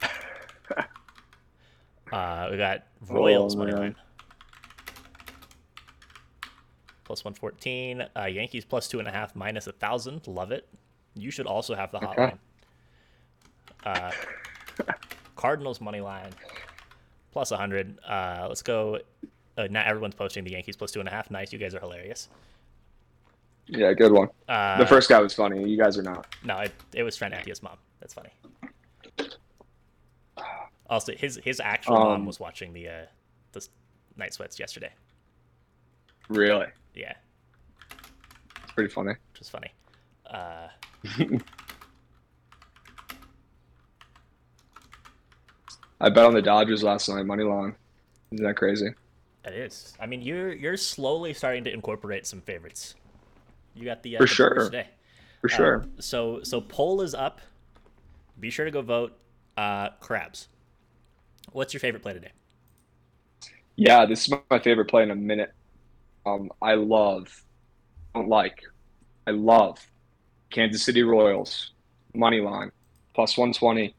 [2.12, 3.96] Uh, we got Royals Oh, money line
[7.02, 8.06] plus one fourteen.
[8.16, 10.24] Uh, Yankees plus two and a half minus a thousand.
[10.28, 10.68] Love it.
[11.14, 12.38] You should also have the hotline.
[13.84, 14.10] Uh,
[15.36, 16.30] Cardinals money line
[17.32, 17.98] plus 100.
[18.06, 18.98] Uh, let's go.
[19.56, 21.30] Uh, not everyone's posting the Yankees plus two and a half.
[21.30, 21.52] Nice.
[21.52, 22.28] You guys are hilarious.
[23.66, 24.28] Yeah, good one.
[24.48, 25.68] Uh, the first guy was funny.
[25.68, 26.34] You guys are not.
[26.44, 27.76] No, it, it was Trent Attia's mom.
[28.00, 28.30] That's funny.
[30.90, 33.06] Also, his his actual mom Um, was watching the uh,
[33.52, 33.66] the
[34.16, 34.90] night sweats yesterday.
[36.28, 36.66] Really?
[36.94, 37.14] Yeah,
[38.62, 39.12] It's pretty funny.
[39.32, 39.72] which was funny.
[40.26, 40.68] Uh,
[46.00, 47.74] I bet on the Dodgers last night, money line.
[48.32, 48.88] Isn't that crazy?
[49.44, 49.94] it is.
[50.00, 52.94] I mean, you're you're slowly starting to incorporate some favorites.
[53.74, 54.54] You got the uh, For the sure.
[54.64, 54.88] today.
[55.40, 55.82] For sure.
[55.82, 57.40] Um, so so poll is up.
[58.40, 59.16] Be sure to go vote.
[59.56, 60.48] Uh, crabs.
[61.52, 62.32] What's your favorite play today?
[63.76, 65.52] Yeah, this is my favorite play in a minute.
[66.26, 67.44] Um, I love,
[68.14, 68.62] don't like,
[69.26, 69.78] I love
[70.50, 71.72] Kansas City Royals
[72.14, 72.70] money line
[73.14, 73.94] plus 120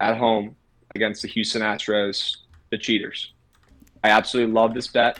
[0.00, 0.56] at home
[0.96, 2.38] against the Houston Astros,
[2.70, 3.32] the cheaters.
[4.02, 5.18] I absolutely love this bet.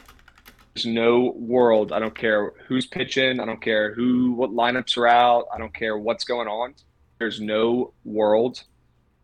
[0.73, 1.91] There's no world.
[1.91, 3.39] I don't care who's pitching.
[3.39, 5.47] I don't care who, what lineups are out.
[5.53, 6.75] I don't care what's going on.
[7.17, 8.63] There's no world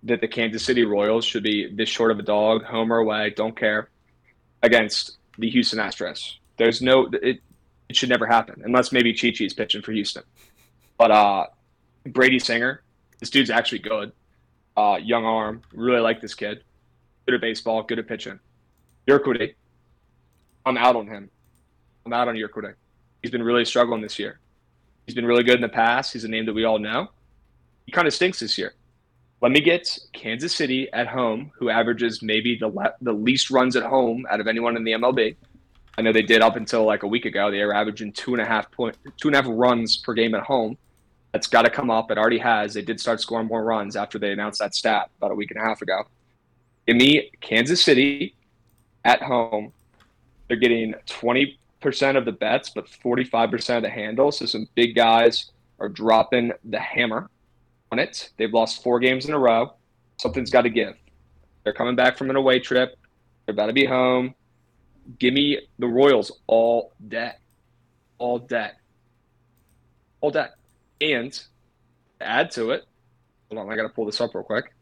[0.04, 3.30] that the Kansas City Royals should be this short of a dog, home or away.
[3.36, 3.90] Don't care
[4.62, 6.38] against the Houston Astros.
[6.58, 7.40] There's no it.
[7.90, 10.24] It should never happen unless maybe Chi Chi's pitching for Houston.
[10.98, 11.46] But uh,
[12.08, 12.82] Brady Singer,
[13.20, 14.12] this dude's actually good.
[14.76, 16.64] Uh, young arm, really like this kid.
[17.26, 18.40] Good at baseball, good at pitching.
[19.08, 19.54] Urquidy,
[20.66, 21.30] I'm out on him.
[22.06, 22.74] I'm out on Urquidy.
[23.22, 24.40] He's been really struggling this year.
[25.06, 26.14] He's been really good in the past.
[26.14, 27.10] He's a name that we all know.
[27.86, 28.74] He kind of stinks this year.
[29.42, 33.76] Let me get Kansas City at home, who averages maybe the le- the least runs
[33.76, 35.36] at home out of anyone in the MLB.
[35.98, 37.52] I know they did up until like a week ago.
[37.52, 40.34] They were averaging two and a half point, two and a half runs per game
[40.34, 40.78] at home.
[41.34, 42.12] That's got to come up.
[42.12, 42.76] It already has.
[42.76, 45.60] They did start scoring more runs after they announced that stat about a week and
[45.60, 46.04] a half ago.
[46.88, 48.36] Give me Kansas City
[49.04, 49.74] at home.
[50.48, 54.38] They're getting twenty percent of the bets, but forty-five percent of the handles.
[54.38, 57.30] So some big guys are dropping the hammer
[57.92, 58.30] on it.
[58.38, 59.74] They've lost four games in a row.
[60.18, 60.96] Something's got to give.
[61.64, 62.96] They're coming back from an away trip.
[63.46, 64.36] They're about to be home.
[65.18, 67.32] Give me the Royals all day.
[68.20, 68.70] All day.
[70.22, 70.48] All day.
[71.04, 71.38] And
[72.22, 72.86] add to it,
[73.50, 74.74] hold on, I got to pull this up real quick.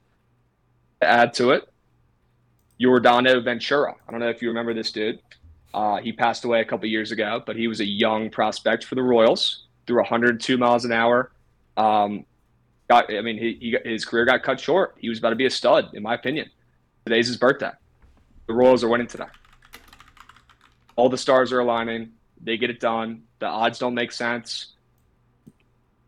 [1.01, 1.67] Add to it,
[2.79, 3.95] Yordano Ventura.
[4.07, 5.19] I don't know if you remember this dude.
[5.73, 8.93] Uh, he passed away a couple years ago, but he was a young prospect for
[8.93, 9.65] the Royals.
[9.87, 11.31] Threw 102 miles an hour.
[11.75, 12.25] Um,
[12.87, 14.95] got, I mean, he, he his career got cut short.
[14.99, 16.51] He was about to be a stud, in my opinion.
[17.05, 17.71] Today's his birthday.
[18.45, 19.25] The Royals are winning today.
[20.95, 22.11] All the stars are aligning.
[22.43, 23.23] They get it done.
[23.39, 24.73] The odds don't make sense.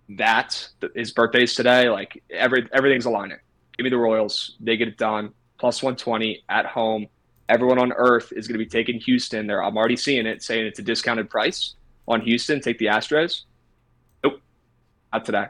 [0.10, 1.90] That his birthday's today.
[1.90, 3.38] Like every everything's aligning.
[3.78, 4.56] Give me the Royals.
[4.60, 5.32] They get it done.
[5.58, 7.08] Plus 120 at home.
[7.50, 9.48] Everyone on earth is going to be taking Houston.
[9.48, 11.76] There, I'm already seeing it, saying it's a discounted price
[12.08, 12.60] on Houston.
[12.62, 13.44] Take the Astros.
[14.24, 14.42] Nope,
[15.12, 15.48] not today.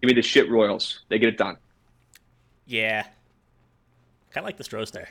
[0.00, 1.00] Give me the shit Royals.
[1.08, 1.56] They get it done.
[2.66, 5.08] Yeah, kind of like the Stros there.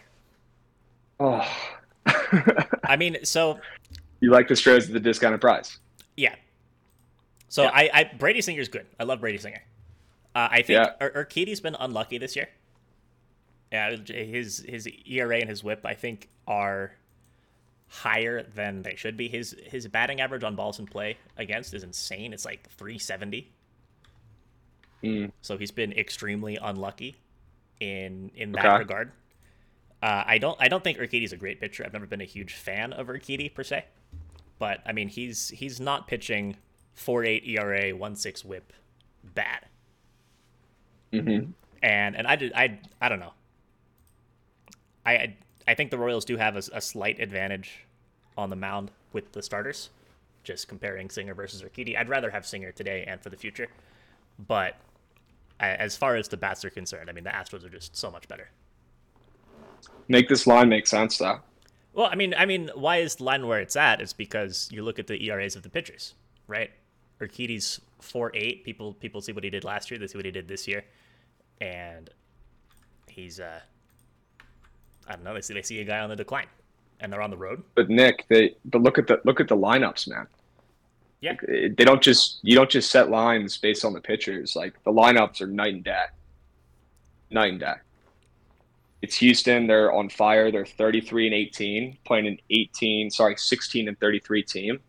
[1.19, 1.47] Oh,
[2.85, 3.59] I mean, so
[4.21, 5.77] you like the Stros at the discounted price?
[6.17, 6.35] yeah.
[7.54, 8.88] So I, I Brady Singer's good.
[8.99, 9.62] I love Brady Singer.
[10.34, 10.93] Uh, I think Yeah.
[10.99, 12.49] Ur- Urquidy's been unlucky this year.
[13.72, 16.93] Yeah, his his ERA and his WHIP I think are
[17.89, 19.28] higher than they should be.
[19.28, 22.34] His his batting average on balls in play against is insane.
[22.34, 23.51] It's like 370.
[25.04, 25.32] Mm.
[25.41, 27.18] So he's been extremely unlucky
[27.80, 28.78] in in that Okay.
[28.80, 29.12] regard.
[30.01, 31.84] Uh, I don't I don't think Urquidy's a great pitcher.
[31.86, 33.86] I've never been a huge fan of Urquidy per se,
[34.58, 36.58] but I mean he's he's not pitching
[36.97, 38.73] 4.8 ERA, 1.6 WHIP,
[39.23, 39.65] bad.
[41.11, 41.51] Mm-hmm.
[41.81, 43.33] And and I did I I don't know.
[45.05, 45.37] I I,
[45.67, 47.85] I think the Royals do have a, a slight advantage
[48.37, 49.89] on the mound with the starters,
[50.43, 51.97] just comparing Singer versus Urquidy.
[51.97, 53.67] I'd rather have Singer today and for the future,
[54.47, 54.75] but
[55.59, 58.27] as far as the bats are concerned, I mean the Astros are just so much
[58.27, 58.49] better.
[60.07, 61.39] Make this line make sense though.
[61.93, 64.01] Well, I mean, I mean, why is the line where it's at?
[64.01, 66.15] It's because you look at the ERAs of the pitchers,
[66.47, 66.71] right?
[67.20, 68.64] Urquidy's four eight.
[68.64, 69.99] People people see what he did last year.
[69.99, 70.84] They see what he did this year,
[71.61, 72.09] and
[73.07, 73.59] he's uh,
[75.07, 75.34] I don't know.
[75.34, 76.47] They see they see a guy on the decline,
[76.99, 77.64] and they're on the road.
[77.76, 80.28] But Nick, they but look at the look at the lineups, man.
[81.22, 84.57] Yeah, They don't just you don't just set lines based on the pitchers.
[84.57, 86.03] Like the lineups are night and day.
[87.32, 87.76] Night and day.
[89.01, 89.68] It's Houston.
[89.68, 90.51] They're on fire.
[90.51, 94.80] They're 33 and 18, playing an 18, sorry, 16 and 33 team,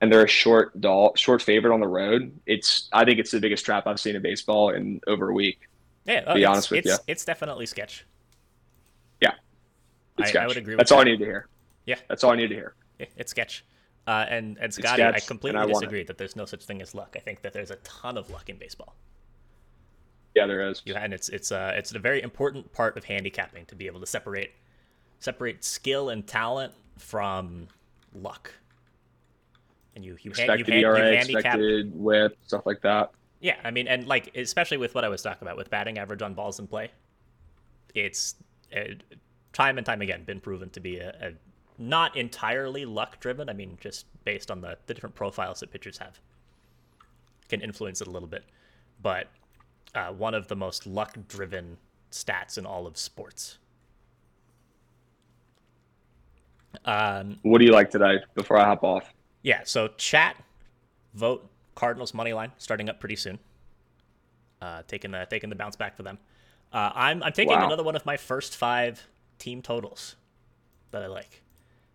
[0.00, 2.38] and they're a short doll, short favorite on the road.
[2.46, 5.68] It's I think it's the biggest trap I've seen in baseball in over a week.
[6.04, 6.32] yeah.
[6.34, 6.96] Be it's, honest with it's, ya.
[7.06, 8.06] it's definitely sketch.
[9.20, 9.32] Yeah, I-
[10.18, 10.48] It's I sketch.
[10.48, 11.48] would agree with That's all I need to hear.
[11.86, 11.96] Yeah.
[12.08, 12.74] That's all I need to hear.
[12.98, 13.64] Yeah, It's sketch.
[14.06, 17.16] Uh, and and Scotty, I completely I disagree that there's no such thing as luck.
[17.16, 18.94] I think that there's a ton of luck in baseball.
[20.36, 20.80] Yeah, there is.
[20.84, 23.98] You and it's it's uh it's a very important part of handicapping to be able
[24.00, 24.52] to separate
[25.18, 27.66] separate skill and talent from
[28.14, 28.52] luck.
[29.96, 33.10] And you you, you, Expected hand, you ERA, handicap expected whip, stuff like that.
[33.40, 36.22] yeah, I mean, and like especially with what I was talking about with batting average
[36.22, 36.90] on balls in play,
[37.94, 38.34] it's
[38.76, 38.94] uh,
[39.52, 41.32] time and time again been proven to be a, a
[41.78, 43.48] not entirely luck driven.
[43.48, 46.20] I mean, just based on the the different profiles that pitchers have,
[47.48, 48.44] can influence it a little bit,
[49.02, 49.28] but
[49.94, 51.78] uh, one of the most luck driven
[52.10, 53.56] stats in all of sports.
[56.84, 58.18] Um, What do you like today?
[58.34, 59.14] Before I hop off,
[59.46, 60.36] yeah, so chat,
[61.14, 63.38] vote Cardinals money line starting up pretty soon.
[64.60, 66.18] Uh, taking the taking the bounce back for them.
[66.72, 67.66] Uh, I'm I'm taking Wow.
[67.66, 69.06] another one of my first five
[69.38, 70.16] team totals
[70.90, 71.42] that I like,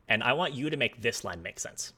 [0.08, 1.92] and I want you to make this line make sense.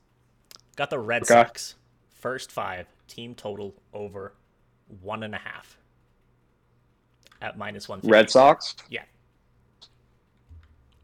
[0.76, 1.34] Got the Red Okay.
[1.36, 1.76] Sox
[2.10, 4.34] first five team total over
[5.02, 5.78] one and a half
[7.44, 8.00] at minus one.
[8.04, 8.76] Red Sox.
[8.90, 9.04] Yeah.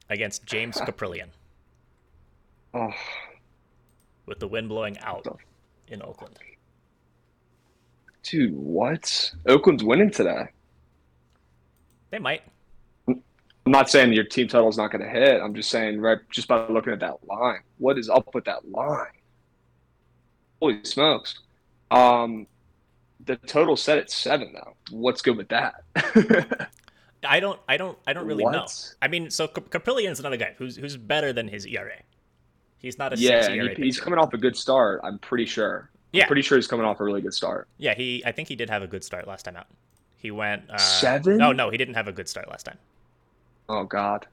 [0.10, 1.28] Against James Kaprielian
[2.74, 2.92] Oh,
[4.30, 5.26] with the wind blowing out
[5.88, 6.38] in Oakland.
[8.24, 9.32] dude, what?
[9.48, 10.48] Oakland's winning today.
[12.12, 12.44] They might.
[13.08, 15.42] I'm not saying your team total's not going to hit.
[15.42, 18.70] I'm just saying, right, just by looking at that line, what is up with that
[18.70, 19.06] line?
[20.60, 21.40] Holy smokes!
[21.92, 22.48] Um,
[23.26, 24.76] the total set at seven though.
[24.92, 25.84] What's good with that?
[27.24, 28.66] I don't, I don't, I don't really know.
[29.02, 32.02] I mean, so Cap- Kaprielian's another guy who's who's better than his ERA.
[32.80, 33.76] He's not a yeah, six and ERA.
[33.76, 35.02] he, he's coming off a good start.
[35.04, 35.90] I'm pretty sure.
[36.12, 36.24] Yeah.
[36.24, 37.68] I'm pretty sure he's coming off a really good start.
[37.78, 38.24] Yeah, he.
[38.26, 39.68] I think he did have a good start last time out.
[40.18, 41.38] He went uh, Seven?
[41.38, 42.78] No, no, he didn't have a good start last time.
[43.68, 44.28] Oh God,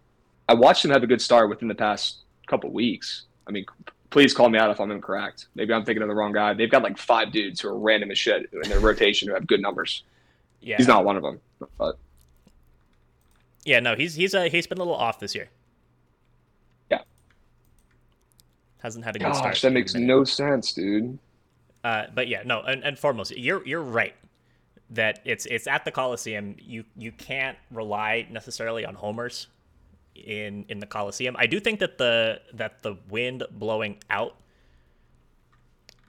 [0.48, 3.24] I watched him have a good start within the past couple weeks.
[3.46, 3.66] I mean,
[4.10, 5.46] please call me out if I'm incorrect.
[5.54, 6.54] Maybe I'm thinking of the wrong guy.
[6.54, 9.46] They've got like five dudes who are random as shit in their rotation who have
[9.46, 10.04] good numbers.
[10.60, 11.40] Yeah, He's not one of them.
[11.78, 11.98] But
[13.64, 15.48] Yeah, no, he's he's uh, he's been a little off this year.
[16.90, 17.02] Yeah.
[18.86, 19.54] Hasn't had a good start.
[19.54, 21.18] gosh, that makes no sense, dude.
[21.82, 24.14] Uh, but yeah, no, and, and foremost, you're you're right
[24.90, 26.54] that it's it's at the Coliseum.
[26.60, 29.48] You you can't rely necessarily on homers
[30.14, 31.34] in in the Coliseum.
[31.36, 34.36] I do think that the that the wind blowing out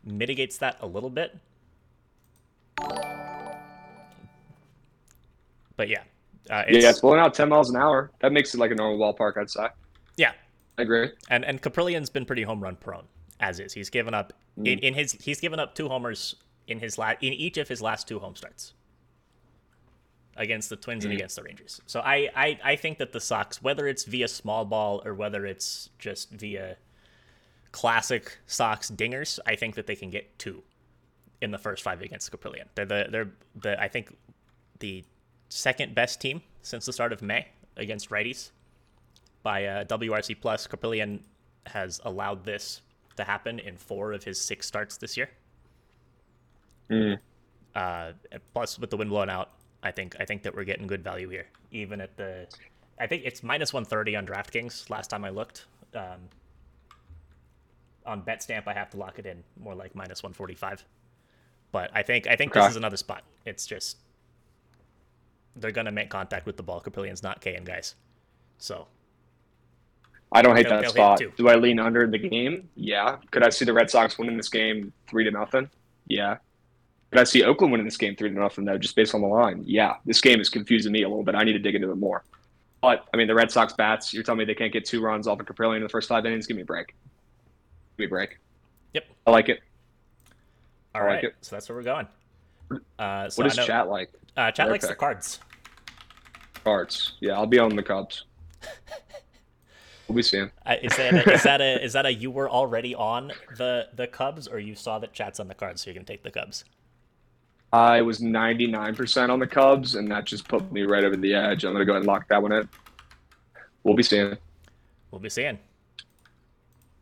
[0.04, 1.36] mitigates that a little bit.
[5.76, 6.04] But yeah,
[6.52, 8.12] uh, it's, yeah, it's blowing out 10 miles an hour.
[8.20, 9.70] That makes it like a normal ballpark, I'd say.
[10.16, 10.34] yeah,
[10.78, 11.12] I agree.
[11.30, 13.06] and and Kaprielian's been pretty home run prone
[13.40, 13.74] as is.
[13.74, 14.68] He's given up mm.
[14.68, 16.36] in, in his he's given up two homers
[16.68, 18.74] in his la- in each of his last two home starts
[20.36, 21.18] against the Twins and mm.
[21.18, 21.82] against the Rangers.
[21.88, 25.46] So I, I I think that the Sox, whether it's via small ball or whether
[25.46, 26.78] it's just via
[27.72, 30.64] classic Sox dingers, I think that they can get two
[31.42, 32.66] in the first five against Kaprielian.
[32.76, 34.16] They're the they're the I think
[34.80, 35.04] the
[35.50, 37.48] second best team since the start of May
[37.78, 38.52] against righties
[39.48, 40.68] by uh, WRC plus.
[40.68, 41.22] Kaprielian
[41.68, 42.82] has allowed this
[43.16, 45.30] to happen in four of his six starts this year.
[46.90, 47.18] Mm.
[47.74, 48.12] Uh,
[48.54, 51.30] plus, with the wind blown out, I think I think that we're getting good value
[51.30, 51.48] here.
[51.72, 52.46] even at the.
[53.00, 55.66] I think it's minus 130 on DraftKings last time I looked.
[55.96, 56.20] Um,
[58.06, 60.84] on BetStamp, I have to lock it in more like minus 145.
[61.72, 62.60] But I think I think Okay.
[62.60, 63.24] this is another spot.
[63.46, 63.96] It's just
[65.56, 66.82] they're gonna make contact with the ball.
[66.82, 67.96] Kaprielian's not Kane, guys.
[68.58, 68.88] So
[70.32, 71.22] I don't hate that spot.
[71.38, 72.70] Do I lean under the game?
[72.76, 73.18] Yeah.
[73.32, 75.70] Could I see the Red Sox winning this game three to nothing?
[76.08, 76.38] Yeah.
[77.12, 79.28] Could I see Oakland winning this game three to nothing though, just based on the
[79.28, 79.64] line?
[79.66, 79.96] Yeah.
[80.06, 81.36] This game is confusing me a little bit.
[81.36, 82.24] I need to dig into it more.
[82.82, 84.14] But I mean, the Red Sox bats.
[84.14, 86.26] You're telling me they can't get two runs off of Kaprielian in the first five
[86.26, 86.46] innings?
[86.46, 86.88] Give me a break.
[86.88, 88.38] Give me a break.
[88.94, 89.06] Yep.
[89.26, 89.62] I like it.
[90.94, 91.36] all I right, like it.
[91.42, 92.08] so that's where we're going.
[93.00, 94.12] Uh, so what is know, chat like?
[94.36, 95.40] Uh, chat Their likes the cards.
[96.64, 97.14] Cards.
[97.22, 98.26] Yeah, I'll be on the Cubs.
[100.08, 100.52] we'll be seeing.
[100.82, 104.08] Is that a, is that a is that a you were already on the the
[104.08, 106.66] Cubs or you saw that chat's on the cards so you're gonna take the Cubs?
[107.74, 111.66] I was 99% on the Cubs, and that just put me right over the edge.
[111.66, 112.70] I'm going to go ahead and lock that one in.
[113.84, 114.38] We'll be seeing.
[115.12, 115.60] We'll be seeing.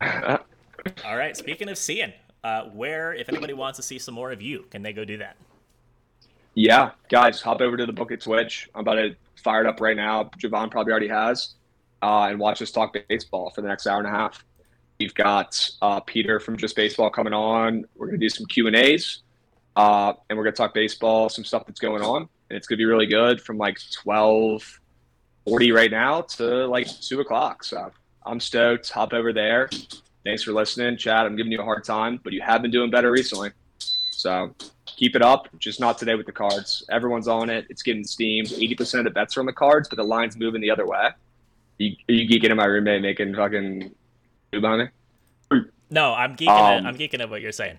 [0.00, 0.38] All
[1.04, 1.36] right.
[1.36, 4.82] Speaking of seeing, uh, where if anybody wants to see some more of you, can
[4.82, 5.36] they go do that?
[6.54, 8.68] Yeah, guys, hop over to the book at Twitch.
[8.74, 10.30] I'm about to fire it up right now.
[10.38, 11.55] Javon probably already has,
[12.06, 14.44] uh, and watch us talk baseball for the next hour and a half.
[15.00, 17.84] We've got uh, Peter from Just Baseball coming on.
[17.96, 19.22] We're gonna do some Q and A's,
[19.74, 22.84] uh, and we're gonna talk baseball, some stuff that's going on, and it's gonna be
[22.84, 24.80] really good from like 12
[25.46, 27.64] 40 right now to like two o'clock.
[27.64, 27.90] So
[28.24, 28.88] I'm stoked.
[28.90, 29.68] Hop over there.
[30.24, 31.26] Thanks for listening, Chad.
[31.26, 33.50] I'm giving you a hard time, but you have been doing better recently.
[34.12, 34.54] So
[34.86, 35.48] keep it up.
[35.58, 36.84] Just not today with the cards.
[36.88, 37.66] Everyone's on it.
[37.68, 38.48] It's getting steamed.
[38.48, 41.10] 80% of the bets are on the cards, but the line's moving the other way.
[41.78, 43.94] You, are you geeking at my roommate making fucking
[44.52, 44.90] food behind
[45.50, 45.60] me?
[45.90, 46.48] No, I'm geeking.
[46.48, 47.78] Um, at, I'm geeking at what you're saying.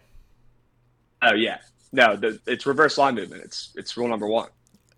[1.21, 1.57] Oh yeah.
[1.91, 3.43] No, the, it's reverse line movement.
[3.43, 4.49] It's it's rule number one.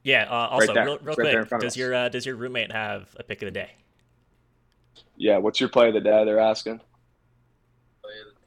[0.03, 0.27] Yeah.
[0.29, 0.85] Uh, also, there.
[0.85, 3.51] real, real right quick, does your uh, does your roommate have a pick of the
[3.51, 3.71] day?
[5.17, 5.37] Yeah.
[5.37, 6.25] What's your play of the day?
[6.25, 6.81] They're asking.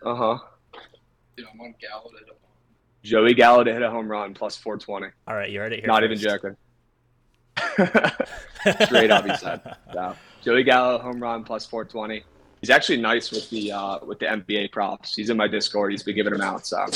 [0.05, 0.39] Uh huh.
[1.37, 2.33] Dude, I'm on Gallo to
[3.03, 5.13] Joey Gallo to hit a home run plus 420.
[5.27, 5.89] All right, you heard it here.
[5.89, 6.25] Not even first.
[6.25, 6.57] joking.
[8.87, 9.77] Straight up, he said.
[9.93, 12.25] So, Joey Gallo home run plus 420.
[12.61, 15.17] He's actually nice with the uh, with the NBA props.
[15.17, 15.91] He's in my Discord.
[15.93, 16.87] He's been giving them out, so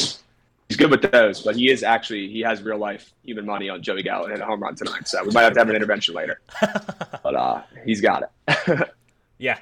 [0.68, 1.42] he's good with those.
[1.42, 4.44] But he is actually he has real life human money on Joey Gallo and a
[4.44, 5.08] home run tonight.
[5.08, 6.40] So we might have to have an intervention later.
[7.22, 8.88] But uh, he's got it.
[9.38, 9.58] Yeah.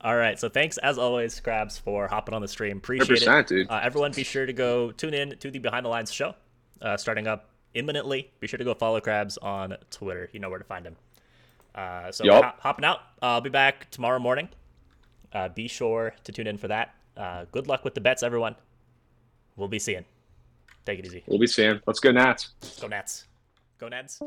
[0.00, 0.38] All right.
[0.38, 2.78] So thanks as always, Krabs, for hopping on the stream.
[2.78, 3.70] Appreciate 100%, it, dude.
[3.70, 6.34] Uh, everyone, be sure to go tune in to the Behind the Lines show,
[6.82, 8.30] uh, starting up imminently.
[8.40, 10.28] Be sure to go follow Krabs on Twitter.
[10.32, 10.96] You know where to find him.
[11.74, 13.00] Uh, so hop- hopping out.
[13.20, 14.48] I'll be back tomorrow morning.
[15.32, 16.94] Uh, be sure to tune in for that.
[17.16, 18.54] Uh, good luck with the bets, everyone.
[19.56, 20.04] We'll be seeing.
[20.84, 21.24] Take it easy.
[21.26, 21.80] We'll be seeing.
[21.86, 22.50] Let's go Nats.
[22.80, 23.24] Go Nats.
[23.78, 24.20] Go Nats.